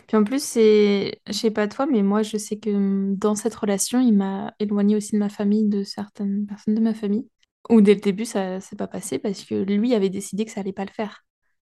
[0.06, 1.20] Puis en plus, c'est.
[1.26, 4.54] Je sais pas toi, mais moi, je sais que hum, dans cette relation, il m'a
[4.58, 7.28] éloignée aussi de ma famille, de certaines personnes de ma famille.
[7.70, 10.60] Où dès le début, ça s'est pas passé parce que lui avait décidé que ça
[10.60, 11.24] allait pas le faire.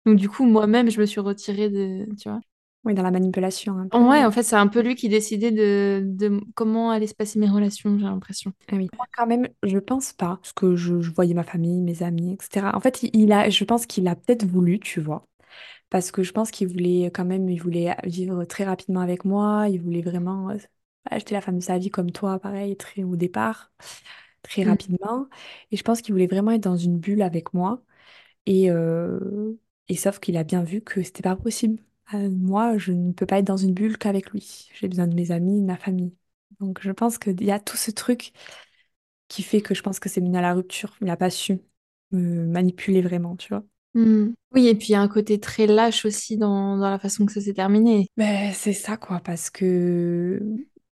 [0.06, 2.06] Donc, du coup, moi-même, je me suis retirée de.
[2.20, 2.40] Tu vois?
[2.84, 3.98] Oui, dans la manipulation, un peu.
[3.98, 7.40] Ouais, en fait, c'est un peu lui qui décidait de, de comment allaient se passer
[7.40, 8.52] mes relations, j'ai l'impression.
[8.70, 8.90] Ah oui.
[8.94, 12.34] Moi, quand même, je pense pas, parce que je, je voyais ma famille, mes amis,
[12.34, 12.76] etc.
[12.76, 15.26] En fait, il, il a, je pense qu'il a peut-être voulu, tu vois,
[15.94, 19.70] parce que je pense qu'il voulait quand même, il voulait vivre très rapidement avec moi,
[19.70, 20.58] il voulait vraiment euh,
[21.12, 23.74] acheter la femme de sa vie comme toi, pareil, très au départ,
[24.44, 24.66] très Mm.
[24.66, 25.28] rapidement.
[25.72, 27.84] Et je pense qu'il voulait vraiment être dans une bulle avec moi.
[28.48, 29.54] Et, euh,
[29.90, 31.82] et sauf qu'il a bien vu que c'était pas possible.
[32.16, 34.70] Euh, moi, je ne peux pas être dans une bulle qu'avec lui.
[34.76, 36.16] J'ai besoin de mes amis, de ma famille.
[36.62, 38.34] Donc je pense qu'il y a tout ce truc
[39.28, 40.96] qui fait que je pense que c'est mené à la rupture.
[41.02, 41.60] Il n'a pas su
[42.12, 43.66] me manipuler vraiment, tu vois.
[43.94, 44.34] Mm.
[44.54, 47.26] Oui, et puis il y a un côté très lâche aussi dans, dans la façon
[47.26, 48.08] que ça s'est terminé.
[48.18, 50.40] Ben, c'est ça, quoi, parce que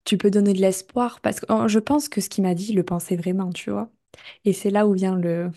[0.03, 2.67] tu peux donner de l'espoir, parce que oh, je pense que ce qu'il m'a dit,
[2.69, 3.91] il le pensait vraiment, tu vois.
[4.45, 5.51] Et c'est là où vient le,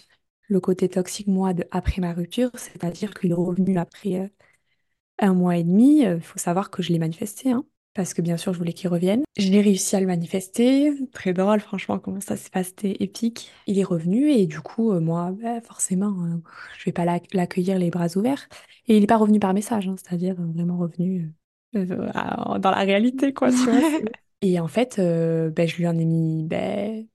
[0.48, 4.28] le côté toxique, moi, après ma rupture, c'est-à-dire qu'il est revenu après euh,
[5.18, 6.00] un mois et demi.
[6.02, 8.88] Il faut savoir que je l'ai manifesté, hein, parce que bien sûr, je voulais qu'il
[8.90, 9.22] revienne.
[9.36, 10.92] J'ai réussi à le manifester.
[11.12, 13.50] Très drôle, franchement, comment ça s'est passé, c'était épique.
[13.66, 16.36] Il est revenu et du coup, euh, moi, ben, forcément, euh,
[16.78, 18.48] je vais pas l'ac- l'accueillir les bras ouverts.
[18.88, 21.32] Et il n'est pas revenu par message, hein, c'est-à-dire euh, vraiment revenu
[21.76, 23.80] euh, à- dans la réalité, quoi, tu vois.
[24.42, 27.06] Et en fait, ben, je lui en ai mis ben,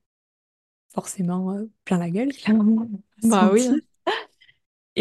[0.90, 2.88] forcément plein la gueule, clairement,
[3.24, 3.68] Bah oui.
[3.68, 3.80] hein.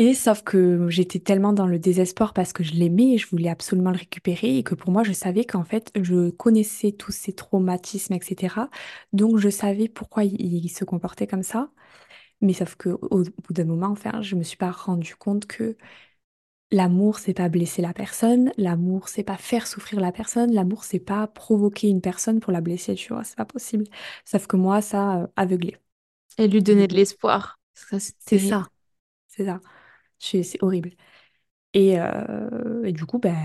[0.01, 3.49] Et sauf que j'étais tellement dans le désespoir parce que je l'aimais et je voulais
[3.49, 7.33] absolument le récupérer et que pour moi, je savais qu'en fait, je connaissais tous ces
[7.33, 8.69] traumatismes, etc.
[9.13, 11.73] Donc, je savais pourquoi il, se comportait comme ça.
[12.41, 15.77] Mais sauf que au bout d'un moment, enfin, je me suis pas rendu compte que
[16.71, 21.01] l'amour, c'est pas blesser la personne, l'amour, c'est pas faire souffrir la personne, l'amour, c'est
[21.01, 23.83] pas provoquer une personne pour la blesser, tu vois, c'est pas possible.
[24.25, 25.77] Sauf que moi, ça, euh, aveuglé.
[26.39, 27.59] Et lui donner de l'espoir.
[27.75, 28.69] C'est ça,
[29.27, 29.61] c'est ça.
[30.19, 30.93] C'est horrible.
[31.75, 33.37] Et, euh, du coup, ben,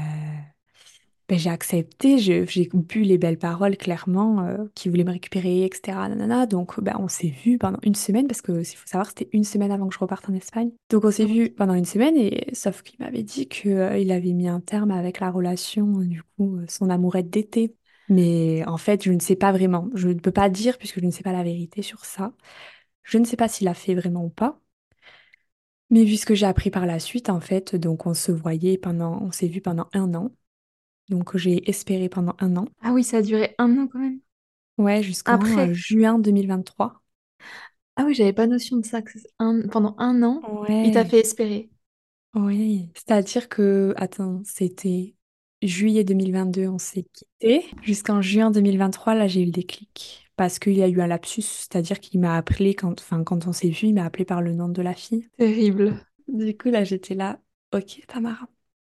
[1.29, 6.09] ben, j'ai accepté, j'ai bu les belles paroles clairement, euh, qu'il voulait me récupérer, etc.
[6.09, 6.45] nanana.
[6.45, 9.45] Donc, ben, on s'est vu pendant une semaine, parce que s'il faut savoir, c'était une
[9.45, 10.71] semaine avant que je reparte en Espagne.
[10.89, 14.47] Donc, on s'est vu pendant une semaine, et sauf qu'il m'avait dit qu'il avait mis
[14.49, 17.73] un terme avec la relation, euh, du coup, euh, son amourette d'été.
[18.09, 19.89] Mais en fait, je ne sais pas vraiment.
[19.95, 22.33] Je ne peux pas dire puisque je ne sais pas la vérité sur ça.
[23.03, 24.59] Je ne sais pas s'il a fait vraiment ou pas.
[25.93, 28.77] Mais vu ce que j'ai appris par la suite, en fait, donc on se voyait
[28.77, 30.31] pendant, on s'est vu pendant un an.
[31.09, 32.65] Donc j'ai espéré pendant un an.
[32.81, 34.19] Ah oui, ça a duré un an quand même.
[34.79, 35.73] Ouais, jusqu'en euh, Après.
[35.73, 37.01] juin 2023.
[37.95, 40.41] Ah oui, j'avais pas notion de ça, que c'est un- pendant un an,
[40.83, 41.69] il t'a fait espérer.
[42.35, 42.89] oui.
[42.95, 45.15] C'est-à-dire que, attends, c'était
[45.61, 47.65] juillet 2022, on s'est quitté.
[47.83, 50.22] Jusqu'en juin 2023, là, j'ai eu le déclic.
[50.35, 53.53] Parce qu'il y a eu un lapsus, c'est-à-dire qu'il m'a appelé quand, enfin, quand on
[53.53, 55.27] s'est vu, il m'a appelé par le nom de la fille.
[55.37, 55.95] Terrible.
[56.27, 57.39] Du coup, là, j'étais là,
[57.73, 58.47] ok, Tamara,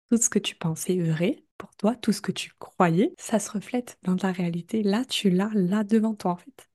[0.09, 3.51] tout ce que tu pensais vrai pour toi, tout ce que tu croyais, ça se
[3.51, 4.83] reflète dans ta réalité.
[4.83, 6.69] Là, tu l'as là devant toi, en fait.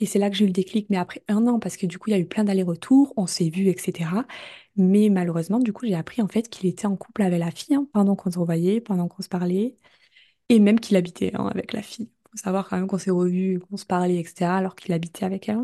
[0.00, 1.98] Et c'est là que j'ai eu le déclic, mais après un an, parce que du
[1.98, 4.26] coup, il y a eu plein d'allers-retours, on s'est vus, etc.
[4.76, 7.74] Mais malheureusement, du coup, j'ai appris en fait qu'il était en couple avec la fille,
[7.74, 9.76] hein, pendant qu'on se revoyait, pendant qu'on se parlait,
[10.48, 12.10] et même qu'il habitait hein, avec la fille.
[12.34, 15.48] Faut savoir quand même qu'on s'est revus, qu'on se parlait, etc., alors qu'il habitait avec
[15.48, 15.60] elle.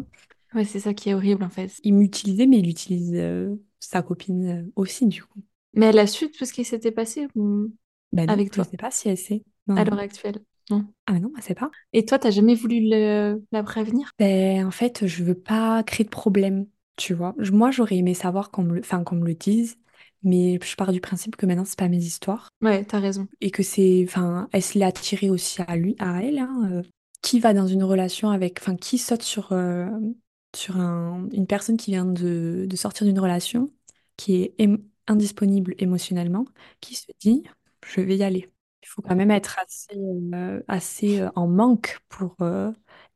[0.54, 1.72] Ouais, c'est ça qui est horrible en fait.
[1.82, 5.42] Il m'utilisait, mais il utilise euh, sa copine euh, aussi, du coup.
[5.74, 7.72] Mais elle a su tout ce qui s'était passé ou-
[8.12, 8.64] Ben non, avec je toi?
[8.64, 9.44] sais pas si elle sait.
[9.66, 10.44] Non, à l'heure actuelle.
[10.70, 10.86] Non.
[11.06, 11.70] Ah non, elle sait pas.
[11.92, 14.12] Et toi, t'as jamais voulu le- la prévenir?
[14.18, 17.34] Ben, en fait, je veux pas créer de problème, tu vois.
[17.52, 19.78] Moi, j'aurais aimé savoir qu'on me le, enfin, qu'on me le dise,
[20.22, 22.50] mais je pars du principe que maintenant, c'est pas mes histoires.
[22.62, 23.26] Ouais, t'as raison.
[23.40, 26.38] Et que c'est, enfin, elle se l'est attirée aussi à lui, à elle.
[26.38, 26.82] hein, euh.
[27.22, 29.86] Qui va dans une relation avec, enfin, qui saute sur, euh,
[30.56, 33.70] sur un- une personne qui vient de, de sortir d'une relation,
[34.16, 34.54] qui est
[35.06, 36.46] indisponible émotionnellement,
[36.80, 37.42] qui se dit,
[37.86, 38.48] je vais y aller.
[38.82, 39.98] Il faut quand même être assez,
[40.34, 42.36] euh, assez en manque pour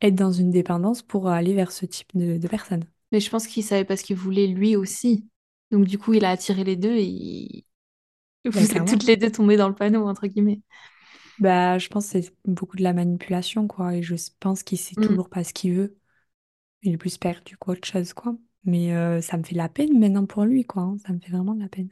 [0.02, 2.84] être dans une dépendance pour aller vers ce type de, de personne.
[3.12, 5.26] Mais je pense qu'il savait pas ce qu'il voulait lui aussi.
[5.70, 7.64] Donc du coup, il a attiré les deux et il-
[8.54, 10.60] Ben, vous êtes toutes les deux tombées dans le panneau, entre guillemets.
[11.38, 13.94] Bah, je pense que c'est beaucoup de la manipulation, quoi.
[13.96, 15.16] Et je pense qu'il sait Mm.
[15.16, 15.98] toujours pas ce qu'il veut.
[16.82, 18.36] Il est plus perdu qu'autre chose, quoi.
[18.64, 20.82] Mais euh, ça me fait de la peine maintenant pour lui, quoi.
[20.82, 20.98] hein.
[21.06, 21.90] Ça me fait vraiment de la peine.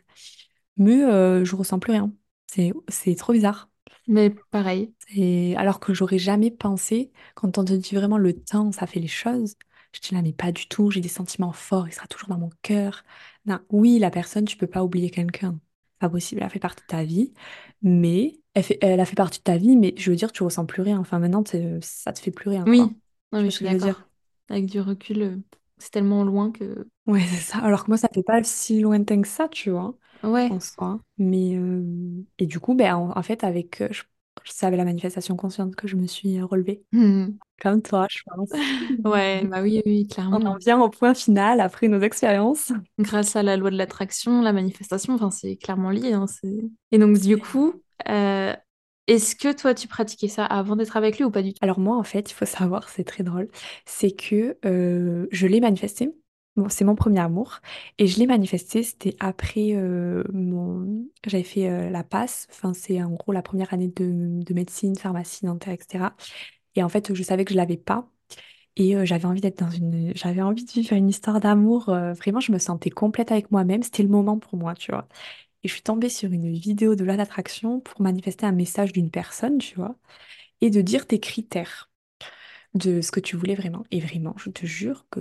[0.78, 2.12] Mais euh, je ressens plus rien.
[2.48, 3.70] C'est, c'est trop bizarre.
[4.06, 4.94] Mais pareil.
[5.14, 9.00] Et alors que j'aurais jamais pensé, quand on te dit vraiment le temps, ça fait
[9.00, 9.56] les choses,
[9.92, 12.38] je dis là, mais pas du tout, j'ai des sentiments forts, il sera toujours dans
[12.38, 13.04] mon cœur.
[13.46, 15.58] Non, oui, la personne, tu peux pas oublier quelqu'un.
[15.98, 17.32] Pas possible, elle fait partie de ta vie,
[17.82, 20.42] mais elle fait, elle a fait partie de ta vie, mais je veux dire, tu
[20.42, 20.98] ressens plus rien.
[20.98, 21.44] Enfin, maintenant,
[21.80, 22.90] ça te fait plus rien, quoi.
[22.90, 22.96] Oui.
[23.32, 24.02] Non, Tu mais je suis je d'accord.
[24.48, 25.36] Avec du recul, euh,
[25.78, 26.88] c'est tellement loin que...
[27.06, 27.58] Ouais, c'est ça.
[27.58, 30.50] Alors que moi, ça fait pas si lointain que ça, tu vois, Ouais.
[30.50, 31.00] en soi.
[31.18, 34.02] Mais, euh, et du coup, ben, en, en fait, avec, euh, je,
[34.44, 36.84] c'est avec la manifestation consciente que je me suis euh, relevée.
[36.92, 37.30] Hmm.
[37.60, 38.50] Comme toi, je pense.
[39.04, 40.56] Ouais, bah oui, oui, On en clairement.
[40.56, 42.72] vient au point final après nos expériences.
[42.98, 46.12] Grâce à la loi de l'attraction, la manifestation, enfin, c'est clairement lié.
[46.12, 46.26] hein.
[46.90, 47.74] Et donc, du coup,
[48.08, 48.54] euh,
[49.06, 51.58] est-ce que toi, tu pratiquais ça avant d'être avec lui ou pas du tout?
[51.62, 53.48] Alors moi, en fait, il faut savoir, c'est très drôle,
[53.86, 56.10] c'est que euh, je l'ai manifesté.
[56.68, 57.60] C'est mon premier amour.
[57.98, 61.06] Et je l'ai manifesté, c'était après euh, mon...
[61.26, 62.46] J'avais fait euh, la passe.
[62.50, 66.14] Enfin, c'est en gros la première année de, de médecine, pharmacie, dentaire, etc.
[66.74, 68.06] Et en fait, je savais que je l'avais pas.
[68.76, 70.12] Et euh, j'avais envie d'être dans une...
[70.16, 71.86] J'avais envie de vivre une histoire d'amour.
[71.86, 73.82] vraiment, je me sentais complète avec moi-même.
[73.82, 75.08] C'était le moment pour moi, tu vois.
[75.64, 79.10] Et je suis tombée sur une vidéo de loi d'attraction pour manifester un message d'une
[79.10, 79.96] personne, tu vois,
[80.62, 81.90] et de dire tes critères
[82.74, 83.84] de ce que tu voulais vraiment.
[83.90, 85.20] Et vraiment, je te jure que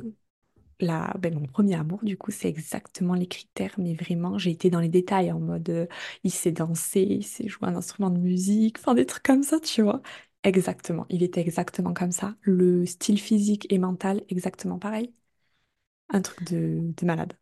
[0.81, 4.69] la, ben, mon premier amour, du coup, c'est exactement les critères, mais vraiment, j'ai été
[4.69, 5.87] dans les détails en mode, euh,
[6.23, 9.59] il sait danser, il sait jouer un instrument de musique, enfin des trucs comme ça,
[9.59, 10.01] tu vois.
[10.43, 12.35] Exactement, il était exactement comme ça.
[12.41, 15.13] Le style physique et mental, exactement pareil.
[16.09, 17.33] Un truc de, de malade.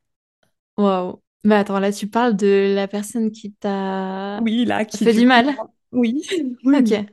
[0.78, 1.22] Waouh.
[1.44, 5.26] Mais attends, là, tu parles de la personne qui t'a Oui, là, qui fait du
[5.26, 5.54] coup, mal?
[5.92, 6.24] oui,
[6.64, 7.04] oui.
[7.04, 7.10] Ok.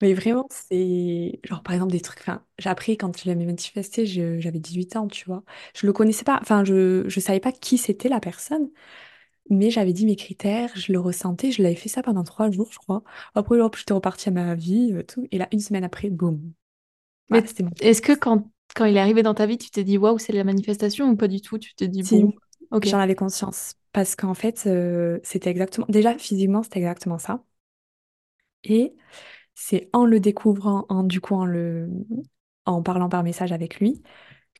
[0.00, 2.20] Mais vraiment, c'est genre par exemple des trucs.
[2.20, 5.44] Enfin, j'ai appris quand je l'ai manifesté, je- j'avais 18 ans, tu vois.
[5.76, 8.70] Je le connaissais pas, enfin, je, je savais pas qui c'était la personne,
[9.50, 12.70] mais j'avais dit mes critères, je le ressentais, je l'avais fait ça pendant trois jours,
[12.72, 13.02] je crois.
[13.34, 15.26] Après, hop, j'étais repartie à ma vie, euh, tout.
[15.32, 16.40] Et là, une semaine après, boum.
[17.30, 19.70] Voilà, Mais c'était mon est-ce que quand, quand il est arrivé dans ta vie, tu
[19.70, 21.58] t'es dit waouh, c'est la manifestation ou pas du tout?
[21.58, 22.34] Tu t'es dit bon,
[22.70, 22.88] ok.
[22.88, 23.74] j'en avais conscience.
[23.92, 25.86] Parce qu'en fait, euh, c'était exactement.
[25.88, 27.42] Déjà, physiquement, c'était exactement ça.
[28.64, 28.94] Et
[29.54, 31.88] c'est en le découvrant, en, du coup, en le,
[32.66, 34.02] en parlant par message avec lui,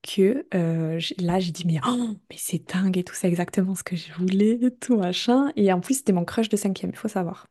[0.03, 3.85] que euh, là j'ai dit mais, oh, mais c'est dingue et tout, c'est exactement ce
[3.85, 5.53] que je voulais, tout machin.
[5.57, 7.47] Et en plus c'était mon crush de cinquième, il faut savoir.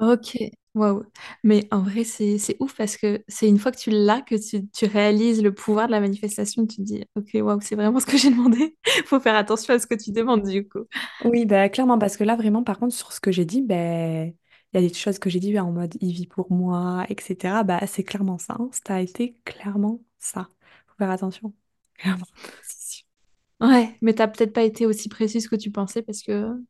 [0.00, 0.36] Ok,
[0.74, 1.04] waouh.
[1.44, 4.34] Mais en vrai, c'est c'est ouf parce que c'est une fois que tu l'as que
[4.34, 8.00] tu, tu réalises le pouvoir de la manifestation, tu te dis ok, waouh, c'est vraiment
[8.00, 8.76] ce que j'ai demandé.
[9.06, 10.80] Faut faire attention à ce que tu demandes du coup.
[11.24, 14.34] Oui, bah clairement, parce que là vraiment par contre sur ce que j'ai dit, ben
[14.72, 17.64] il y a des choses que j'ai dit en mode il vit pour moi, etc.
[17.64, 18.70] Bah c'est clairement ça, hein.
[18.86, 20.48] Ça a été clairement ça.
[20.88, 21.54] Faut faire attention.
[21.98, 22.26] clairement.
[23.60, 26.62] Ouais, mais t'as peut-être pas été aussi précise que tu pensais parce que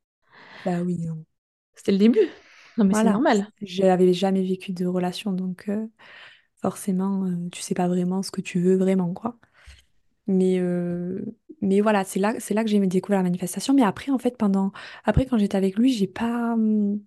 [0.64, 1.24] Bah oui, non.
[1.74, 2.20] c'était le début.
[2.76, 3.48] Non, mais c'est normal.
[3.60, 5.86] je n'avais jamais vécu de relation, donc euh,
[6.62, 9.38] forcément, euh, tu sais pas vraiment ce que tu veux vraiment, quoi.
[10.26, 11.24] Mais, euh,
[11.62, 13.74] mais voilà, c'est là, c'est là que j'ai découvert la manifestation.
[13.74, 14.72] Mais après, en fait, pendant,
[15.04, 17.00] après, quand j'étais avec lui, j'ai pas, hum,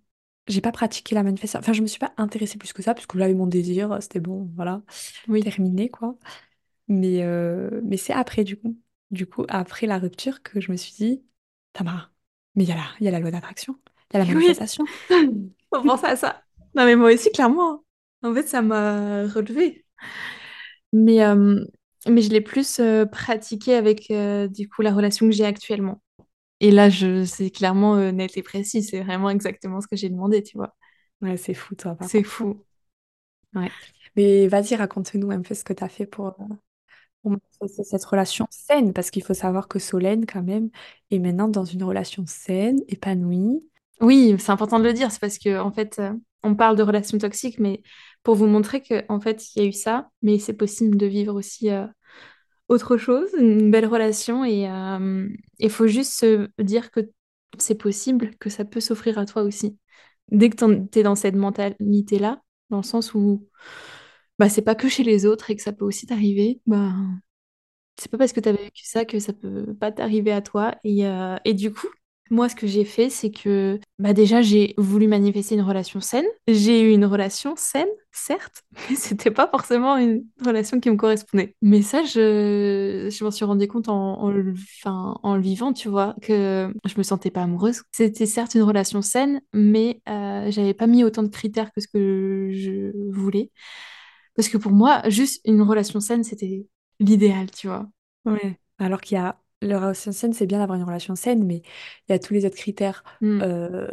[0.48, 1.60] j'ai pas pratiqué la manifestation.
[1.60, 4.50] Enfin, je me suis pas intéressée plus que ça, puisque j'avais mon désir, c'était bon,
[4.56, 4.82] voilà,
[5.28, 5.46] Oui.
[5.46, 6.18] terminé, quoi.
[6.88, 8.78] Mais, euh, mais c'est après, du coup.
[9.12, 11.26] Du coup, après la rupture, que je me suis dit,
[11.74, 12.12] Tamara,
[12.56, 13.80] mais il y a la, il y a la loi d'attraction,
[14.12, 14.90] il y a la Oui, manifestation.
[15.74, 16.44] faut penser à ça.
[16.76, 17.84] Non, mais moi aussi, clairement.
[18.24, 19.86] En fait, ça m'a relevé.
[20.94, 21.64] Mais, euh,
[22.08, 26.02] mais je l'ai plus euh, pratiqué avec euh, du coup la relation que j'ai actuellement.
[26.60, 28.84] Et là, je, c'est clairement euh, net et précis.
[28.84, 30.76] C'est vraiment exactement ce que j'ai demandé, tu vois.
[31.22, 32.64] Ouais, c'est fou, toi, C'est fou.
[33.54, 33.72] Ouais.
[34.16, 38.48] Mais vas-y, raconte-nous un peu ce que tu as fait pour, euh, pour cette relation
[38.50, 40.70] saine, parce qu'il faut savoir que Solène, quand même,
[41.12, 43.64] est maintenant dans une relation saine, épanouie.
[44.02, 45.12] Oui, c'est important de le dire.
[45.12, 46.14] C'est parce que en fait, euh,
[46.44, 47.82] on parle de relations toxiques, mais
[48.24, 51.06] pour vous montrer que en fait, il y a eu ça, mais c'est possible de
[51.06, 51.88] vivre aussi euh,
[52.68, 54.46] autre chose, une belle relation.
[54.46, 54.68] Et
[55.60, 57.02] il faut juste se dire que
[57.58, 59.78] c'est possible, que ça peut s'offrir à toi aussi.
[60.32, 60.56] Dès que
[60.88, 63.48] tu es dans cette mentalité-là, dans le sens où
[64.40, 66.94] bah, c'est pas que chez les autres et que ça peut aussi t'arriver, bah,
[67.98, 70.76] c'est pas parce que tu as vécu ça que ça peut pas t'arriver à toi.
[70.84, 71.88] Et, euh, et du coup,
[72.32, 76.26] moi, ce que j'ai fait, c'est que bah déjà, j'ai voulu manifester une relation saine.
[76.48, 81.56] J'ai eu une relation saine, certes, mais c'était pas forcément une relation qui me correspondait.
[81.62, 86.16] Mais ça, je, je m'en suis rendu compte en, en, en le vivant, tu vois,
[86.22, 87.84] que je me sentais pas amoureuse.
[87.92, 91.88] C'était certes une relation saine, mais euh, j'avais pas mis autant de critères que ce
[91.88, 93.52] que je voulais.
[94.36, 96.66] Parce que pour moi, juste une relation saine, c'était
[97.00, 97.88] l'idéal, tu vois.
[98.26, 98.60] Ouais.
[98.80, 101.58] Alors qu'il y a, la relation saine, c'est bien d'avoir une relation saine, mais
[102.08, 103.42] il y a tous les autres critères Mm.
[103.42, 103.88] euh,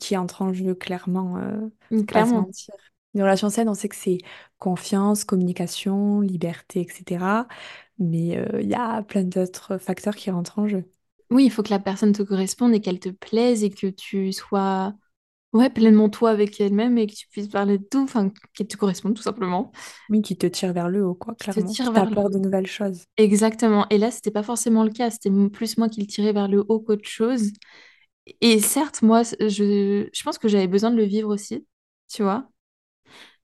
[0.00, 2.48] qui entrent en jeu, clairement, euh, Mm, se Clairement.
[3.14, 4.18] Une relation saine, on sait que c'est
[4.58, 7.48] confiance, communication, liberté, etc.
[7.98, 10.84] Mais euh, il y a plein d'autres facteurs qui rentrent en jeu.
[11.30, 14.32] Oui, il faut que la personne te corresponde et qu'elle te plaise et que tu
[14.32, 14.94] sois
[15.54, 18.76] ouais, pleinement toi avec elle-même et que tu puisses parler de tout, enfin, qu'elle te
[18.76, 19.72] corresponde tout simplement,
[20.08, 21.74] Oui, qui te tire vers le haut, quoi, qui te clairement.
[21.74, 23.04] tire Qui vers le de nouvelles choses.
[23.16, 23.86] Exactement.
[23.90, 26.64] Et là, c'était pas forcément le cas, c'était plus moi qui le tirais vers le
[26.68, 27.52] haut qu'autre chose.
[28.40, 31.66] Et certes, moi, je, je pense que j'avais besoin de le vivre aussi,
[32.12, 32.48] tu vois,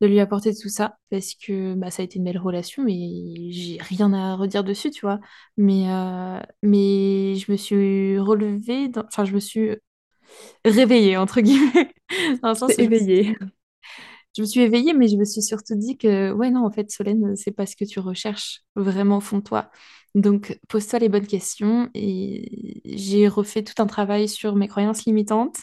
[0.00, 3.50] de lui apporter tout ça, parce que bah, ça a été une belle relation et
[3.52, 5.20] j'ai rien à redire dessus, tu vois.
[5.56, 9.76] Mais, euh, mais je me suis relevée, dans- enfin, je me suis
[10.64, 11.94] réveillée, entre guillemets,
[12.42, 13.36] dans le sens C'est où je me suis, éveillé.
[14.36, 16.90] je me suis éveillée, mais je me suis surtout dit que, ouais, non, en fait,
[16.90, 19.70] Solène, c'est pas ce que tu recherches vraiment au fond de toi.
[20.14, 25.58] Donc, pose-toi les bonnes questions et j'ai refait tout un travail sur mes croyances limitantes.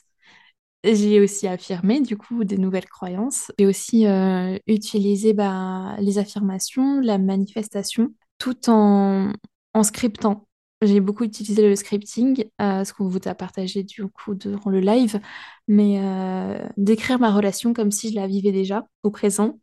[0.84, 3.51] J'ai aussi affirmé, du coup, des nouvelles croyances.
[3.60, 9.34] J'ai aussi euh, utilisé bah, les affirmations, la manifestation, tout en,
[9.73, 10.46] en scriptant.
[10.83, 14.79] J'ai beaucoup utilisé le scripting, euh, ce qu'on vous a partagé du coup durant le
[14.79, 15.19] live,
[15.67, 19.59] mais euh, d'écrire ma relation comme si je la vivais déjà au présent.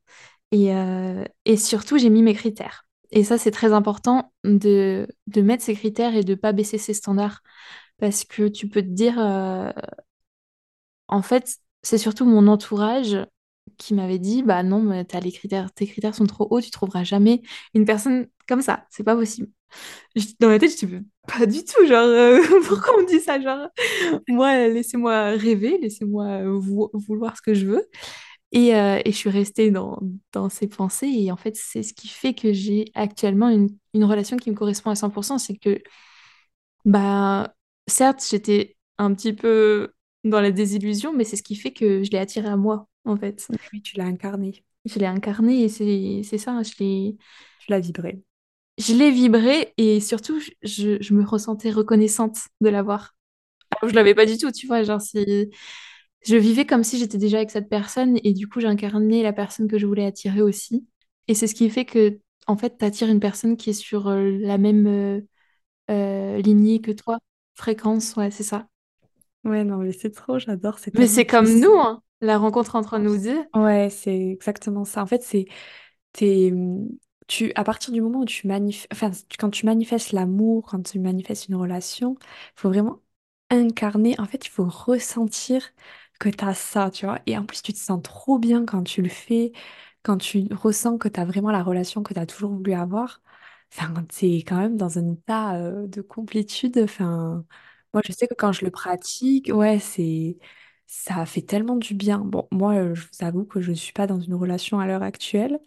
[0.53, 1.25] Et, euh,
[1.57, 2.87] surtout, j'ai mis mes critères.
[3.13, 6.95] Et ça, c'est très important de, mettre ces critères et de ne pas baisser ses
[6.95, 7.43] standards.
[7.99, 9.19] Parce que tu peux te dire,
[11.09, 13.17] en fait, c'est surtout mon entourage
[13.79, 17.05] qui m'avait dit, bah non, mais les critères, tes critères sont trop hauts, tu trouveras
[17.05, 17.43] jamais
[17.75, 19.49] une personne comme ça, c'est pas possible.
[20.41, 23.41] Dans ma tête, je dis, pas du tout, genre, euh, pourquoi on me dit ça,
[23.41, 23.69] genre,
[24.29, 27.87] moi, laissez-moi rêver, laissez-moi vou- vouloir ce que je veux.
[28.53, 29.99] Et, euh, et je suis restée dans,
[30.33, 34.05] dans ces pensées, et en fait, c'est ce qui fait que j'ai actuellement une, une
[34.05, 35.81] relation qui me correspond à 100%, c'est que
[36.85, 37.55] bah,
[37.87, 39.93] certes, j'étais un petit peu
[40.25, 43.17] dans la désillusion, mais c'est ce qui fait que je l'ai attiré à moi, en
[43.17, 43.47] fait.
[43.73, 44.65] Oui, tu l'as incarné.
[44.85, 47.17] Je l'ai incarné et c'est c'est ça, je l'ai
[47.59, 48.23] Tu l'as vibré.
[48.79, 53.15] Je l'ai vibré et surtout, je, je me ressentais reconnaissante de l'avoir.
[53.81, 55.01] Que je l'avais pas du tout, tu vois, genre
[56.27, 59.69] je vivais comme si j'étais déjà avec cette personne et du coup, j'incarnais la personne
[59.69, 60.87] que je voulais attirer aussi.
[61.29, 64.09] Et c'est ce qui fait que, en fait, tu attires une personne qui est sur
[64.09, 65.21] euh, la même euh,
[65.91, 67.19] euh, lignée que toi,
[67.55, 68.67] fréquence, ouais, c'est ça.
[69.45, 73.19] Ouais, non, mais c'est trop, j'adore, Mais c'est comme nous, hein, la rencontre entre nous
[73.19, 73.45] deux.
[73.55, 75.03] Ouais, c'est exactement ça.
[75.03, 75.45] En fait, c'est
[76.13, 76.53] t'es,
[77.27, 81.49] tu, à partir du moment où tu manifestes, quand tu manifestes l'amour, quand tu manifestes
[81.49, 82.27] une relation, il
[82.61, 83.01] faut vraiment
[83.51, 84.15] incarner.
[84.21, 85.71] En fait, il faut ressentir
[86.21, 87.21] que tu as ça, tu vois.
[87.27, 89.53] Et en plus, tu te sens trop bien quand tu le fais,
[90.03, 93.23] quand tu ressens que tu as vraiment la relation que tu as toujours voulu avoir.
[93.73, 96.79] enfin, t'es quand même dans un état euh, de complétude.
[96.79, 97.45] Enfin,
[97.93, 100.39] moi, je sais que quand je le pratique, ouais, c'est,
[100.87, 102.19] ça fait tellement du bien.
[102.19, 105.03] Bon, moi, je vous avoue que je ne suis pas dans une relation à l'heure
[105.03, 105.59] actuelle,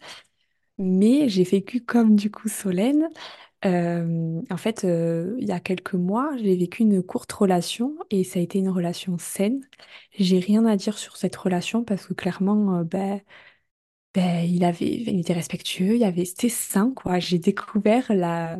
[0.78, 3.08] mais j'ai vécu comme du coup Solène.
[3.64, 8.24] Euh, en fait, euh, il y a quelques mois, j'ai vécu une courte relation et
[8.24, 9.62] ça a été une relation saine.
[10.18, 12.84] J'ai rien à dire sur cette relation parce que clairement,
[14.14, 17.18] ben, il avait, il était respectueux, il avait, c'était sain, quoi.
[17.20, 18.58] J'ai découvert la,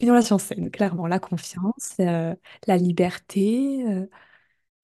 [0.00, 3.84] une relation saine, clairement, la confiance, la liberté.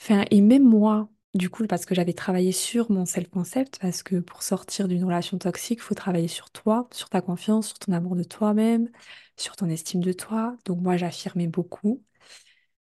[0.00, 4.16] Enfin, et même moi, du coup, parce que j'avais travaillé sur mon self-concept, parce que
[4.20, 7.92] pour sortir d'une relation toxique, il faut travailler sur toi, sur ta confiance, sur ton
[7.92, 8.90] amour de toi-même,
[9.36, 10.56] sur ton estime de toi.
[10.64, 12.02] Donc moi, j'affirmais beaucoup.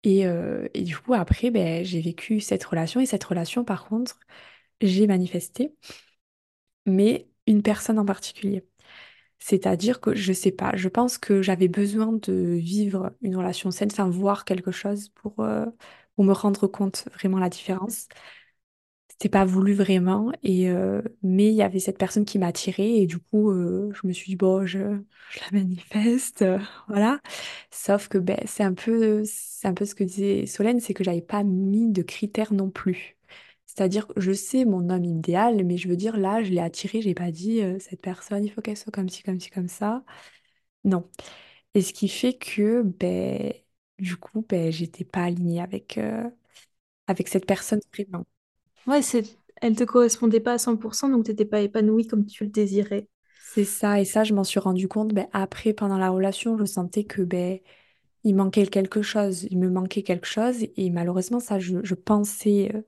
[0.04, 3.00] Et, euh, et du coup, après, ben, j'ai vécu cette relation.
[3.02, 4.20] Et cette relation, par contre,
[4.82, 5.76] j'ai manifesté,
[6.86, 8.66] mais une personne en particulier.
[9.40, 13.90] C'est-à-dire que je sais pas, je pense que j'avais besoin de vivre une relation saine,
[13.92, 15.66] enfin voir quelque chose pour, euh,
[16.24, 18.08] me rendre compte vraiment la différence.
[19.10, 22.98] C'était pas voulu vraiment, et, euh, mais il y avait cette personne qui m'a attirée,
[23.02, 26.58] et du coup, euh, je me suis dit, bon, je, la manifeste, euh,
[26.88, 27.22] voilà.
[27.70, 29.24] Sauf que ben, c'est un peu,
[29.64, 33.18] un peu ce que disait Solène, c'est que j'avais pas mis de critères non plus.
[33.68, 37.14] C'est-à-dire je sais mon homme idéal, mais je veux dire, là, je l'ai attiré, j'ai
[37.14, 40.04] pas dit, cette personne, il faut qu'elle soit comme ci, comme ci, comme ça.
[40.84, 41.10] Non.
[41.76, 43.54] Et ce qui fait que, ben,
[44.02, 46.30] du coup, ben, j'étais pas alignée avec, euh,
[47.08, 48.26] avec cette personne vraiment.
[48.86, 49.24] Ouais, c'est...
[49.62, 53.08] elle te correspondait pas à 100%, donc t'étais pas épanouie comme tu le désirais.
[53.38, 56.64] C'est ça, et ça, je m'en suis rendu compte ben, après, pendant la relation, je
[56.66, 57.60] sentais que ben,
[58.24, 62.72] il manquait quelque chose, il me manquait quelque chose, et malheureusement, ça, je, je pensais
[62.76, 62.82] euh,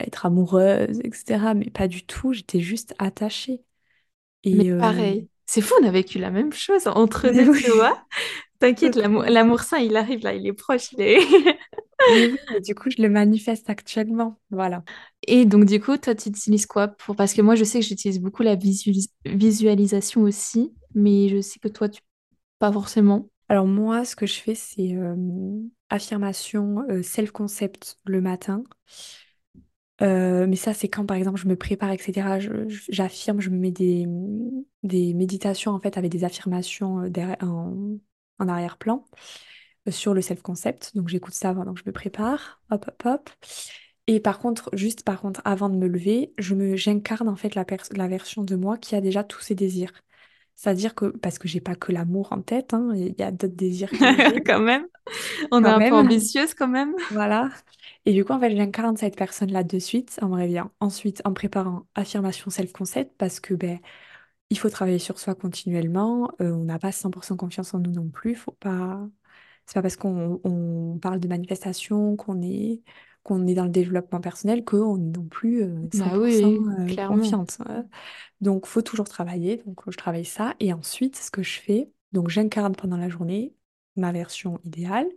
[0.00, 3.62] être amoureuse, etc., mais pas du tout, j'étais juste attachée.
[4.52, 5.28] Mais Et euh, pareil.
[5.46, 8.06] C'est fou, on a vécu la même chose entre mais oui, tu vois.
[8.64, 10.92] T'inquiète, l'amour, sain, il arrive là, il est proche.
[10.92, 11.18] il est-
[12.06, 14.82] Mais oui, et du coup, je le manifeste actuellement, voilà.
[15.26, 17.16] Et donc, du coup, toi, tu utilises quoi pour...
[17.16, 21.58] Parce que moi, je sais que j'utilise beaucoup la visualis- visualisation aussi, mais je sais
[21.60, 22.02] que toi, tu...
[22.58, 23.28] pas forcément.
[23.48, 25.16] Alors moi, ce que je fais, c'est euh,
[25.90, 28.64] affirmation, euh, self-concept le matin.
[30.02, 32.40] Euh, mais ça, c'est quand, par exemple, je me prépare, etc.
[32.40, 34.06] je- je- j'affirme, je me mets des,
[34.82, 37.96] des méditations, en fait, avec des affirmations derrière- en,
[38.38, 39.04] en arrière-plan
[39.88, 40.96] euh, sur le self-concept.
[40.96, 42.60] Donc, j'écoute ça pendant que je me prépare.
[42.70, 43.30] Hop, hop, hop.
[44.06, 47.54] Et par contre, juste par contre, avant de me lever, je me, j'incarne, en fait,
[47.54, 49.92] la, la version de moi qui a déjà tous ses désirs.
[50.56, 53.56] C'est-à-dire que, parce que j'ai pas que l'amour en tête, hein, il y a d'autres
[53.56, 53.90] désirs
[54.46, 54.86] Quand même.
[55.50, 55.94] On est un peu même.
[55.94, 56.94] ambitieuse quand même.
[57.10, 57.50] Voilà.
[58.06, 60.70] Et du coup, en fait, j'incarne cette personne-là de suite en me réveillant.
[60.80, 63.78] Ensuite, en préparant affirmation self-concept, parce que ben,
[64.54, 66.30] il faut travailler sur soi continuellement.
[66.40, 68.34] Euh, on n'a pas 100% confiance en nous non plus.
[68.34, 69.08] Faut pas...
[69.66, 72.82] C'est pas parce qu'on on parle de manifestation, qu'on est,
[73.22, 76.44] qu'on est dans le développement personnel, qu'on est non plus euh, Bah 100% oui,
[76.92, 77.58] euh, confiante.
[77.70, 77.82] euh.
[78.40, 79.58] Donc, faut toujours travailler.
[79.66, 80.54] Donc, je travaille ça.
[80.60, 83.54] Et ensuite, ce que je fais, donc j'incarne pendant la journée
[83.96, 85.08] ma version idéale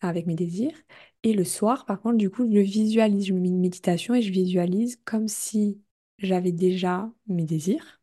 [0.00, 0.76] avec mes désirs.
[1.22, 3.26] Et le soir, par contre, du coup, je le visualise.
[3.26, 5.80] Je me mets une méditation et je visualise comme si
[6.18, 7.99] j'avais déjà mes désirs.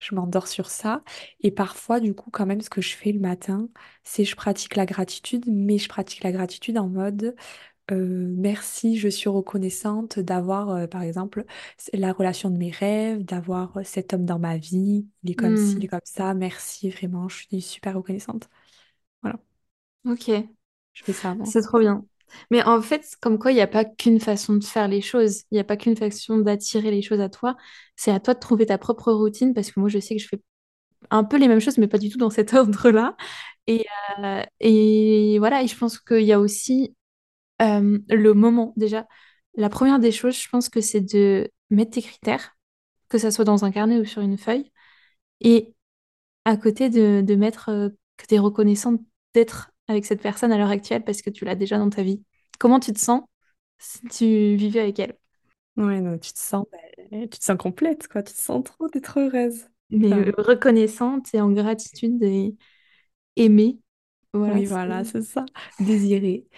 [0.00, 1.02] Je m'endors sur ça.
[1.40, 3.68] Et parfois, du coup, quand même, ce que je fais le matin,
[4.04, 7.34] c'est je pratique la gratitude, mais je pratique la gratitude en mode
[7.92, 11.44] euh, merci, je suis reconnaissante d'avoir, euh, par exemple,
[11.92, 15.08] la relation de mes rêves, d'avoir cet homme dans ma vie.
[15.24, 16.34] Il est comme ci, il est Hmm, comme ça.
[16.34, 18.48] Merci, vraiment, je suis super reconnaissante.
[19.22, 19.38] Voilà,
[20.04, 20.48] ok.
[20.92, 21.36] je fais ça.
[21.42, 22.04] C'est trop bien.
[22.50, 25.42] Mais en fait, comme quoi, il n'y a pas qu'une façon de faire les choses.
[25.50, 27.56] Il n'y a pas qu'une façon d'attirer les choses à toi.
[27.96, 30.28] C'est à toi de trouver ta propre routine parce que moi, je sais que je
[30.28, 30.40] fais
[31.10, 33.16] un peu les mêmes choses, mais pas du tout dans cet ordre-là.
[33.66, 33.86] Et,
[34.24, 36.96] euh, et voilà, et je pense qu'il y a aussi
[37.62, 38.72] euh, le moment.
[38.76, 39.06] Déjà,
[39.56, 42.56] la première des choses, je pense que c'est de mettre tes critères,
[43.08, 44.72] que ça soit dans un carnet ou sur une feuille,
[45.40, 45.74] et
[46.44, 49.00] à côté de, de mettre euh, que tu es reconnaissante
[49.34, 52.22] d'être avec cette personne à l'heure actuelle parce que tu l'as déjà dans ta vie.
[52.58, 53.22] Comment tu te sens
[53.78, 55.16] si tu vivais avec elle?
[55.76, 56.66] Ouais, non, tu te sens,
[57.10, 58.22] ben, tu te sens complète, quoi.
[58.22, 59.68] Tu te sens trop d'être heureuse.
[59.90, 62.56] Mais euh, Enfin, reconnaissante et en gratitude et
[63.36, 63.80] aimée.
[64.32, 65.04] Voilà, oui, voilà, c'est...
[65.04, 65.46] c'est ça.
[65.80, 66.48] Désirée.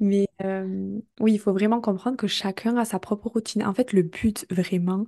[0.00, 3.64] Mais euh, oui, il faut vraiment comprendre que chacun a sa propre routine.
[3.64, 5.06] En fait, le but vraiment,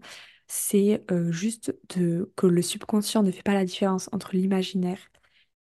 [0.48, 4.98] c'est euh, juste de, que le subconscient ne fait pas la différence entre l'imaginaire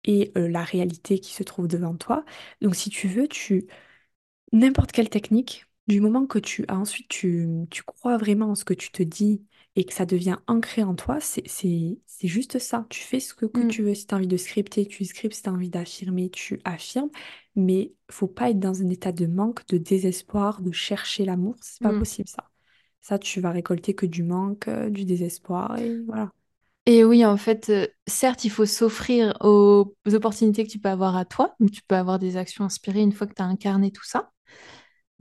[0.06, 2.26] et euh, la réalité qui se trouve devant toi.
[2.62, 3.68] Donc, si tu veux, tu
[4.52, 8.74] n'importe quelle technique, du moment que tu ensuite tu, tu crois vraiment en ce que
[8.74, 9.44] tu te dis
[9.76, 12.86] et que ça devient ancré en toi, c'est juste ça.
[12.90, 13.94] Tu fais ce que, que Mm, tu veux.
[13.94, 15.36] Si tu as envie de scripter, tu scriptes.
[15.36, 17.10] Si tu as envie d'affirmer, tu affirmes.
[17.56, 21.56] Mais faut pas être dans un état de manque, de désespoir, de chercher l'amour.
[21.62, 22.00] C'est pas mm.
[22.00, 22.50] possible ça.
[23.02, 26.32] Ça, tu vas récolter que du manque, du désespoir et voilà.
[26.88, 31.16] Et oui, en fait, euh, certes, il faut s'offrir aux, opportunités que tu peux avoir
[31.16, 31.56] à toi.
[31.60, 34.32] Donc, tu peux avoir des actions inspirées une fois que tu as incarné tout ça.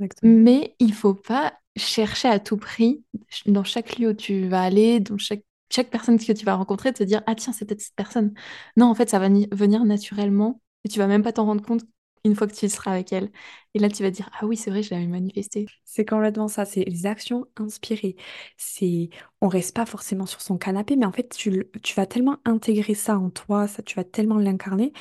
[0.01, 0.33] Exactement.
[0.33, 3.05] Mais il faut pas chercher à tout prix,
[3.47, 6.93] dans chaque lieu où tu vas aller, dans chaque, chaque personne que tu vas rencontrer,
[6.93, 8.35] de te dire, ah tiens, c'est peut-être cette personne.
[8.77, 11.63] Non, en fait, ça va ni- venir naturellement et tu vas même pas t'en rendre
[11.65, 11.83] compte
[12.25, 13.31] une fois que tu seras avec elle.
[13.75, 15.67] Et là, tu vas dire, ah oui, c'est vrai, je l'avais manifesté.
[15.85, 18.17] C'est complètement ça, c'est les actions inspirées.
[18.57, 19.11] C'est,
[19.41, 22.95] on reste pas forcément sur son canapé, mais en fait, tu, tu vas tellement intégrer
[22.95, 24.93] ça en toi, ça, tu vas tellement l'incarner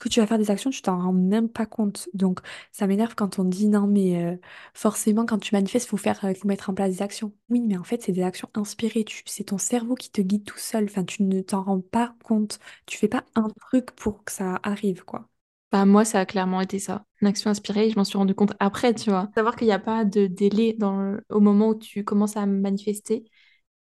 [0.00, 2.08] que tu vas faire des actions, tu t'en rends même pas compte.
[2.14, 2.40] Donc,
[2.72, 4.36] ça m'énerve quand on dit non, mais euh,
[4.74, 7.32] forcément, quand tu manifestes, faut faire, euh, faut mettre en place des actions.
[7.50, 9.04] Oui, mais en fait, c'est des actions inspirées.
[9.26, 10.84] C'est ton cerveau qui te guide tout seul.
[10.84, 12.58] Enfin, tu ne t'en rends pas compte.
[12.86, 15.28] Tu fais pas un truc pour que ça arrive, quoi.
[15.72, 17.04] Bah, moi, ça a clairement été ça.
[17.22, 19.30] Une action inspirée, je m'en suis rendu compte après, tu vois.
[19.34, 22.44] Savoir qu'il n'y a pas de délai dans le- au moment où tu commences à
[22.46, 23.24] manifester.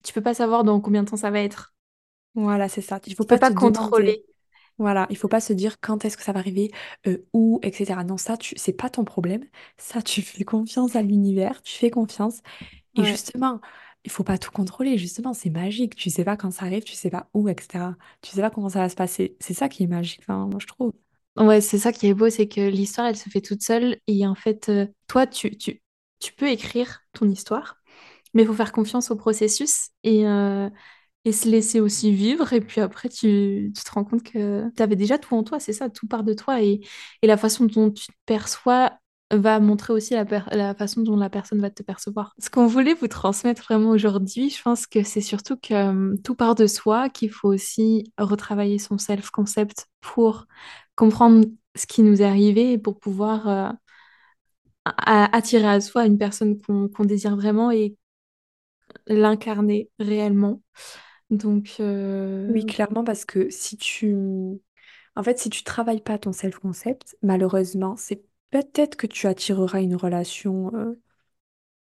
[0.04, 1.74] Tu peux pas savoir dans combien de temps ça va être.
[2.36, 3.00] Voilà, c'est ça.
[3.06, 3.54] Il faut Tu peux pas pas te demander.
[3.54, 4.26] contrôler.
[4.80, 6.72] Voilà, il faut pas se dire quand est-ce que ça va arriver,
[7.08, 8.04] euh, où, etc.
[8.06, 9.46] Non, ça, tu, c'est pas ton problème.
[9.78, 12.42] Ça, tu fais confiance à l'univers, tu fais confiance.
[12.96, 13.06] Et Ouais.
[13.06, 13.62] justement,
[14.06, 14.98] il faut pas tout contrôler.
[15.00, 15.96] Justement, c'est magique.
[15.96, 17.96] Tu sais pas quand ça arrive, tu sais pas où, etc.
[18.22, 19.38] Tu sais pas comment ça va se passer.
[19.42, 20.94] C'est ça qui est magique, enfin, moi, je trouve.
[21.38, 23.98] Ouais, c'est ça qui est beau, c'est que l'histoire, elle se fait toute seule.
[24.08, 25.82] Et en fait, euh, toi, tu, tu,
[26.20, 27.78] tu peux écrire ton histoire,
[28.34, 30.70] mais il faut faire confiance au processus et, euh,
[31.26, 32.54] et se laisser aussi vivre.
[32.54, 35.60] Et puis après, tu, tu te rends compte que tu avais déjà tout en toi,
[35.60, 36.62] c'est ça, tout part de toi.
[36.64, 36.82] Et,
[37.24, 38.94] et la façon dont tu te perçois
[39.32, 42.36] va montrer aussi la, la façon dont la personne va te percevoir.
[42.40, 46.36] Ce qu'on voulait vous transmettre vraiment aujourd'hui, je pense que c'est surtout que euh, tout
[46.36, 50.46] part de soi, qu'il faut aussi retravailler son self-concept pour
[50.96, 53.70] comprendre ce qui nous est arrivé pour pouvoir euh,
[54.86, 57.96] attirer à soi une personne qu'on désire vraiment et
[59.08, 60.62] l'incarner réellement.
[61.30, 61.78] Donc,
[62.48, 64.16] Oui, euh, clairement, parce que si tu...
[65.16, 69.96] En fait, si tu travailles pas ton self-concept, malheureusement, c'est peut-être que tu attireras une
[69.96, 71.00] relation euh,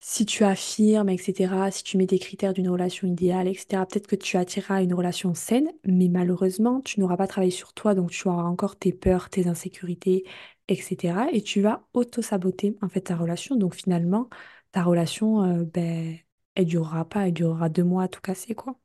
[0.06, 4.18] Si tu affirmes, etc., si tu mets des critères d'une relation idéale, etc., peut-être que
[4.18, 8.28] tu attireras une relation saine, mais malheureusement, tu n'auras pas travaillé sur toi, donc tu
[8.28, 10.26] auras encore tes peurs, tes insécurités,
[10.68, 11.28] etc.
[11.32, 13.56] Et tu vas auto-saboter en fait ta relation.
[13.56, 14.30] Donc finalement,
[14.74, 16.18] ta relation, euh, ben,
[16.56, 18.78] elle durera pas, elle durera deux mois à tout casser, quoi.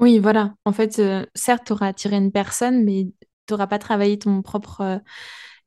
[0.00, 0.56] oui, voilà.
[0.64, 3.06] En fait, euh, certes, tu auras attiré une personne, mais
[3.46, 4.98] tu n'auras pas travaillé ton propre euh,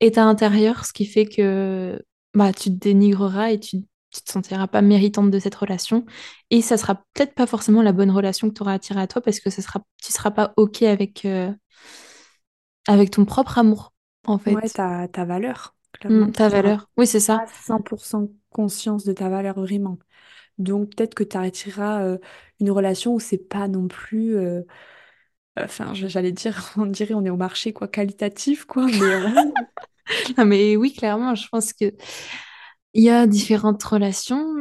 [0.01, 4.67] état intérieur, ce qui fait que bah, tu te dénigreras et tu, tu te sentiras
[4.67, 6.05] pas méritante de cette relation.
[6.51, 9.21] Et ça sera peut-être pas forcément la bonne relation que tu auras attirée à toi
[9.21, 11.51] parce que ça sera, tu seras pas OK avec, euh,
[12.87, 13.93] avec ton propre amour,
[14.25, 14.69] en Ouais, fait.
[14.69, 16.33] ta, ta valeur, clairement.
[16.33, 16.89] ta valeur.
[16.97, 17.43] Oui, c'est ça.
[17.43, 19.97] pas 100% conscience de ta valeur vraiment.
[20.59, 22.17] Donc peut-être que tu arrêteras
[22.61, 24.63] une relation où c'est pas non plus euh,
[25.59, 29.29] Enfin, j'allais dire, on dirait on est au marché, quoi, qualitatif, quoi, mais euh,
[30.37, 31.93] Non, mais oui, clairement, je pense que
[32.95, 34.55] il y a différentes relations.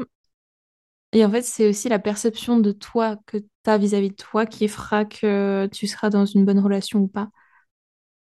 [1.13, 4.45] Et en fait, c'est aussi la perception de toi que tu as vis-à-vis de toi
[4.47, 7.31] qui fera que tu seras dans une bonne relation ou pas.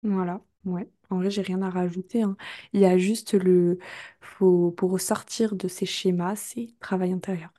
[0.04, 0.89] voilà, ouais.
[1.10, 2.36] En vrai, j'ai rien à rajouter, hein.
[2.74, 3.80] Il y a juste le...
[4.20, 4.72] Faut...
[4.72, 7.52] Pour sortir de ces schémas, c'est travail intérieur.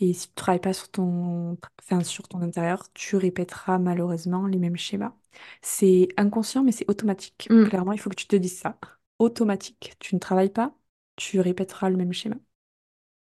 [0.00, 1.58] Et si tu travailles pas sur ton...
[1.82, 5.14] Enfin, sur ton intérieur, tu répéteras malheureusement les mêmes schémas.
[5.62, 7.48] C'est inconscient, mais c'est automatique.
[7.50, 7.66] Hmm.
[7.68, 8.78] Clairement, il faut que tu te dises ça.
[9.18, 9.94] Automatique.
[9.98, 10.74] Tu ne travailles pas,
[11.16, 12.36] tu répéteras le même schéma?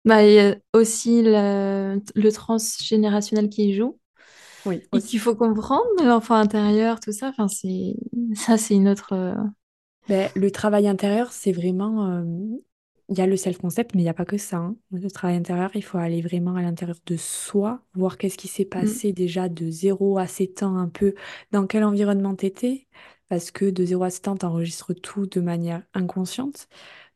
[0.05, 3.99] Bah, il y a aussi le, le transgénérationnel qui y joue
[4.65, 7.29] Oui, et qu'il faut comprendre, l'enfant intérieur, tout ça.
[7.29, 7.95] Enfin, c'est
[8.35, 9.13] ça, c'est une autre.
[9.13, 9.35] euh,
[10.07, 12.07] Ben, le travail intérieur, c'est vraiment...
[12.11, 12.23] euh,
[13.09, 14.57] Il y a le self-concept, mais il n'y a pas que ça.
[14.57, 14.75] hein.
[14.91, 18.65] Le travail intérieur, il faut aller vraiment à l'intérieur de soi, voir qu'est-ce qui s'est
[18.81, 18.95] hmm.
[18.95, 21.13] passé déjà de zéro à 7 ans, un peu
[21.51, 22.87] dans quel environnement t'étais.
[23.29, 26.67] Parce que de zéro à 7 ans, t'enregistres tout de manière inconsciente.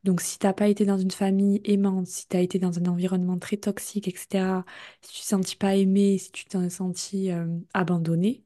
[0.05, 2.85] Donc si t'as pas été dans une famille aimante, si tu as été dans un
[2.85, 4.63] environnement très toxique, etc.,
[5.01, 8.43] si tu ne t'es senti pas aimé, si tu t'es senti euh, abandonné,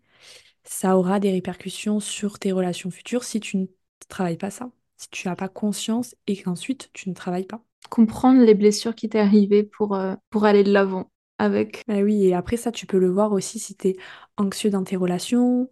[0.64, 3.66] ça aura des répercussions sur tes relations futures si tu ne
[4.08, 7.62] travailles pas ça, si tu n'as pas conscience et qu'ensuite tu ne travailles pas.
[7.90, 11.84] Comprendre les blessures qui t'est arrivées pour, euh, pour aller de l'avant avec.
[11.88, 13.98] Ben oui, et après ça, tu peux le voir aussi si tu es
[14.38, 15.70] anxieux dans tes relations,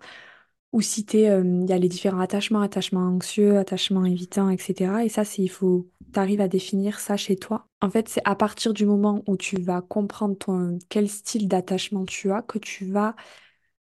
[0.73, 5.05] ou si t'es, euh, il y a les différents attachements, attachements anxieux, attachements évitants, etc.
[5.05, 7.67] Et ça, il faut, t'arrives à définir ça chez toi.
[7.81, 12.05] En fait, c'est à partir du moment où tu vas comprendre ton, quel style d'attachement
[12.05, 13.15] tu as que tu vas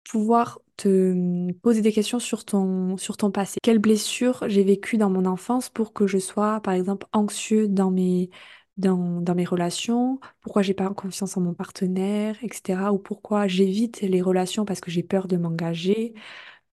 [0.10, 2.96] pouvoir te hum, poser des questions sur ton,
[3.34, 3.58] passé.
[3.64, 7.92] Quelles blessures j'ai vécues dans mon enfance pour que je sois, par exemple, anxieux dans
[7.92, 8.30] mes,
[8.78, 12.94] dans mes relations, pourquoi j'ai pas confiance en mon partenaire, etc.
[12.94, 16.14] Ou pourquoi j'évite les relations parce que j'ai peur de m'engager,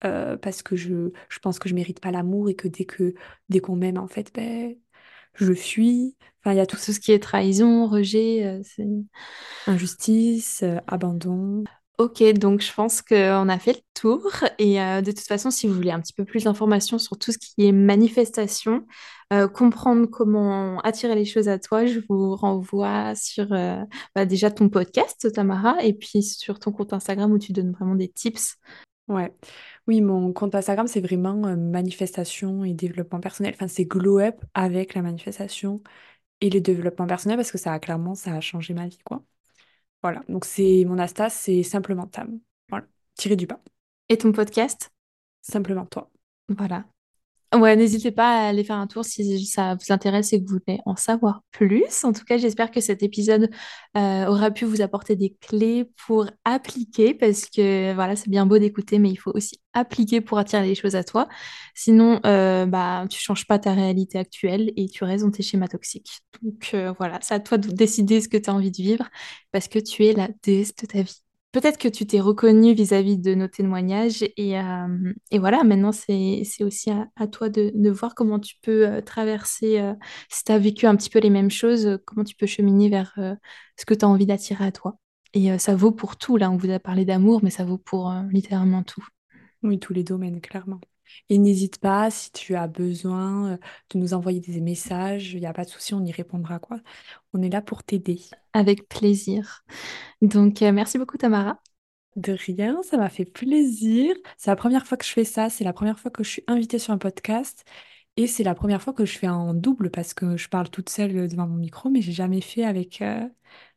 [0.03, 3.13] euh, parce que je, je pense que je mérite pas l'amour et que dès que
[3.49, 4.75] dès qu'on m'aime, en fait, ben,
[5.35, 6.15] je fuis.
[6.41, 8.85] Enfin, il y a tout Tout ce qui est trahison, rejet, euh, c'est...
[9.67, 11.63] injustice, euh, abandon.
[11.97, 14.21] Ok, donc je pense qu'on a fait le tour.
[14.59, 17.31] Et euh, de toute façon, si vous voulez un petit peu plus d'informations sur tout
[17.31, 18.85] ce qui est manifestation,
[19.31, 23.81] euh, comprendre comment attirer les choses à toi, je vous renvoie sur euh,
[24.13, 27.95] bah, déjà ton podcast, Tamara, et puis sur ton compte Instagram où tu donnes vraiment
[27.95, 28.57] des tips.
[29.07, 29.31] Ouais.
[29.87, 33.53] Oui, mon compte Instagram, c'est vraiment euh, manifestation et développement personnel.
[33.55, 35.81] Enfin, c'est glow up avec la manifestation
[36.41, 39.23] et le développement personnel parce que ça a clairement, ça a changé ma vie, quoi.
[40.03, 40.23] Voilà.
[40.29, 42.39] Donc, c'est mon Insta, c'est simplement Tam.
[42.69, 42.87] Voilà.
[43.15, 43.61] Tiré du bas.
[44.09, 44.93] Et ton podcast?
[45.41, 46.11] Simplement toi.
[46.49, 46.85] Voilà.
[47.55, 50.59] Ouais, n'hésitez pas à aller faire un tour si ça vous intéresse et que vous
[50.65, 52.03] voulez en savoir plus.
[52.03, 53.49] En tout cas, j'espère que cet épisode
[53.95, 58.57] euh, aura pu vous apporter des clés pour appliquer, parce que voilà, c'est bien beau
[58.57, 61.29] d'écouter, mais il faut aussi appliquer pour attirer les choses à toi.
[61.75, 65.67] Sinon, euh, bah, tu changes pas ta réalité actuelle et tu restes dans tes schémas
[65.67, 66.19] toxiques.
[66.41, 69.07] Donc euh, voilà, c'est à toi de décider ce que tu as envie de vivre,
[69.51, 71.24] parce que tu es la déesse de ta vie.
[71.55, 76.41] Peut-être que tu t'es reconnu vis-à-vis de nos témoignages et, euh, et voilà, maintenant c'est,
[76.43, 79.93] c'est aussi à, toi de, voir comment tu peux euh, traverser, euh,
[80.29, 83.17] si tu as vécu un petit peu les mêmes choses, comment tu peux cheminer vers
[83.77, 84.97] ce que tu as envie d'attirer à toi.
[85.33, 88.13] Et ça vaut pour tout, là on vous a parlé d'amour, mais ça vaut pour
[88.31, 89.05] littéralement tout.
[89.63, 90.81] Oui, tous les domaines, clairement.
[91.29, 93.57] Et n'hésite pas, si tu as besoin euh,
[93.91, 96.79] de nous envoyer des messages, il n'y a pas de souci, on y répondra, quoi.
[97.33, 98.21] On est là pour t'aider.
[98.53, 99.63] Avec plaisir.
[100.21, 101.59] Donc euh, merci beaucoup Tamara.
[102.15, 104.15] De rien, ça m'a fait plaisir.
[104.37, 106.43] C'est la première fois que je fais ça, c'est la première fois que je suis
[106.47, 107.65] invitée sur un podcast
[108.17, 110.89] et c'est la première fois que je fais en double parce que je parle toute
[110.89, 113.27] seule devant mon micro, mais j'ai jamais fait avec, euh,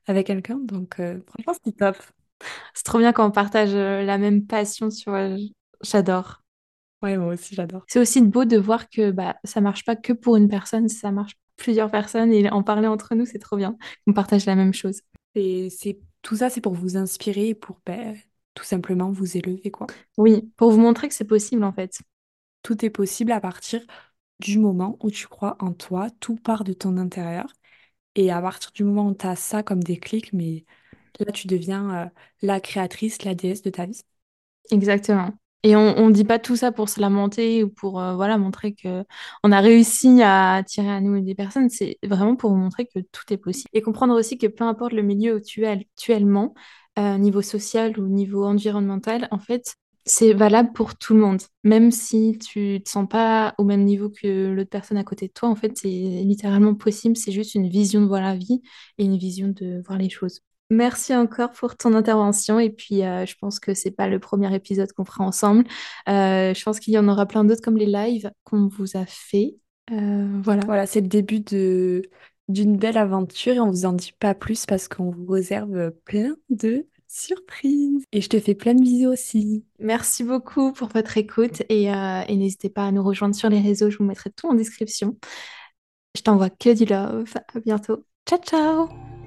[0.06, 0.58] avec quelqu'un.
[0.58, 1.96] Donc, euh, franchement, c'est top.
[2.74, 5.14] C'est trop bien quand on partage euh, la même passion sur...
[5.14, 5.36] euh,
[5.82, 6.42] j'adore.
[7.02, 7.84] Ouais, moi aussi, j'adore.
[7.88, 11.12] C'est aussi beau de voir que bah, ça marche pas que pour une personne, ça
[11.12, 13.76] marche pour plusieurs personnes et en parler entre nous, c'est trop bien.
[14.06, 15.00] On partage la même chose.
[15.34, 18.16] Et c'est tout ça, c'est pour vous inspirer et pour ben,
[18.54, 19.86] tout simplement vous élever, quoi.
[20.16, 22.00] Oui, pour vous montrer que c'est possible en fait.
[22.62, 23.82] Tout est possible à partir
[24.40, 27.52] du moment où tu crois en toi, tout part de ton intérieur.
[28.16, 30.64] Et à partir du moment où tu as ça comme déclic, mais
[31.20, 32.10] là, tu deviens euh,
[32.42, 34.02] la créatrice, la déesse de ta vie.
[34.72, 35.32] Exactement.
[35.64, 38.74] Et on ne dit pas tout ça pour se lamenter ou pour euh, voilà, montrer
[38.74, 39.04] que
[39.42, 41.68] on a réussi à attirer à nous des personnes.
[41.68, 43.68] C'est vraiment pour montrer que tout est possible.
[43.72, 46.54] Et comprendre aussi que peu importe le milieu où tu es actuellement,
[46.98, 51.42] euh, niveau social ou niveau environnemental, en fait, c'est valable pour tout le monde.
[51.64, 55.32] Même si tu te sens pas au même niveau que l'autre personne à côté de
[55.32, 57.16] toi, en fait, c'est littéralement possible.
[57.16, 58.62] C'est juste une vision de voir la vie
[58.98, 60.40] et une vision de voir les choses.
[60.70, 64.54] Merci encore pour ton intervention et puis euh, je pense que c'est pas le premier
[64.54, 65.64] épisode qu'on fera ensemble.
[66.08, 69.06] Euh, je pense qu'il y en aura plein d'autres comme les lives qu'on vous a
[69.06, 69.56] fait.
[69.92, 70.62] Euh, voilà.
[70.66, 72.02] Voilà, c'est le début de
[72.48, 76.34] d'une belle aventure et on vous en dit pas plus parce qu'on vous réserve plein
[76.48, 78.04] de surprises.
[78.12, 79.64] Et je te fais plein de bisous aussi.
[79.78, 83.90] Merci beaucoup pour votre écoute et, et n'hésitez pas à nous rejoindre sur les réseaux.
[83.90, 85.18] Je vous mettrai tout en description.
[86.16, 87.34] Je t'envoie que du love.
[87.54, 88.06] À bientôt.
[88.26, 89.17] Ciao ciao.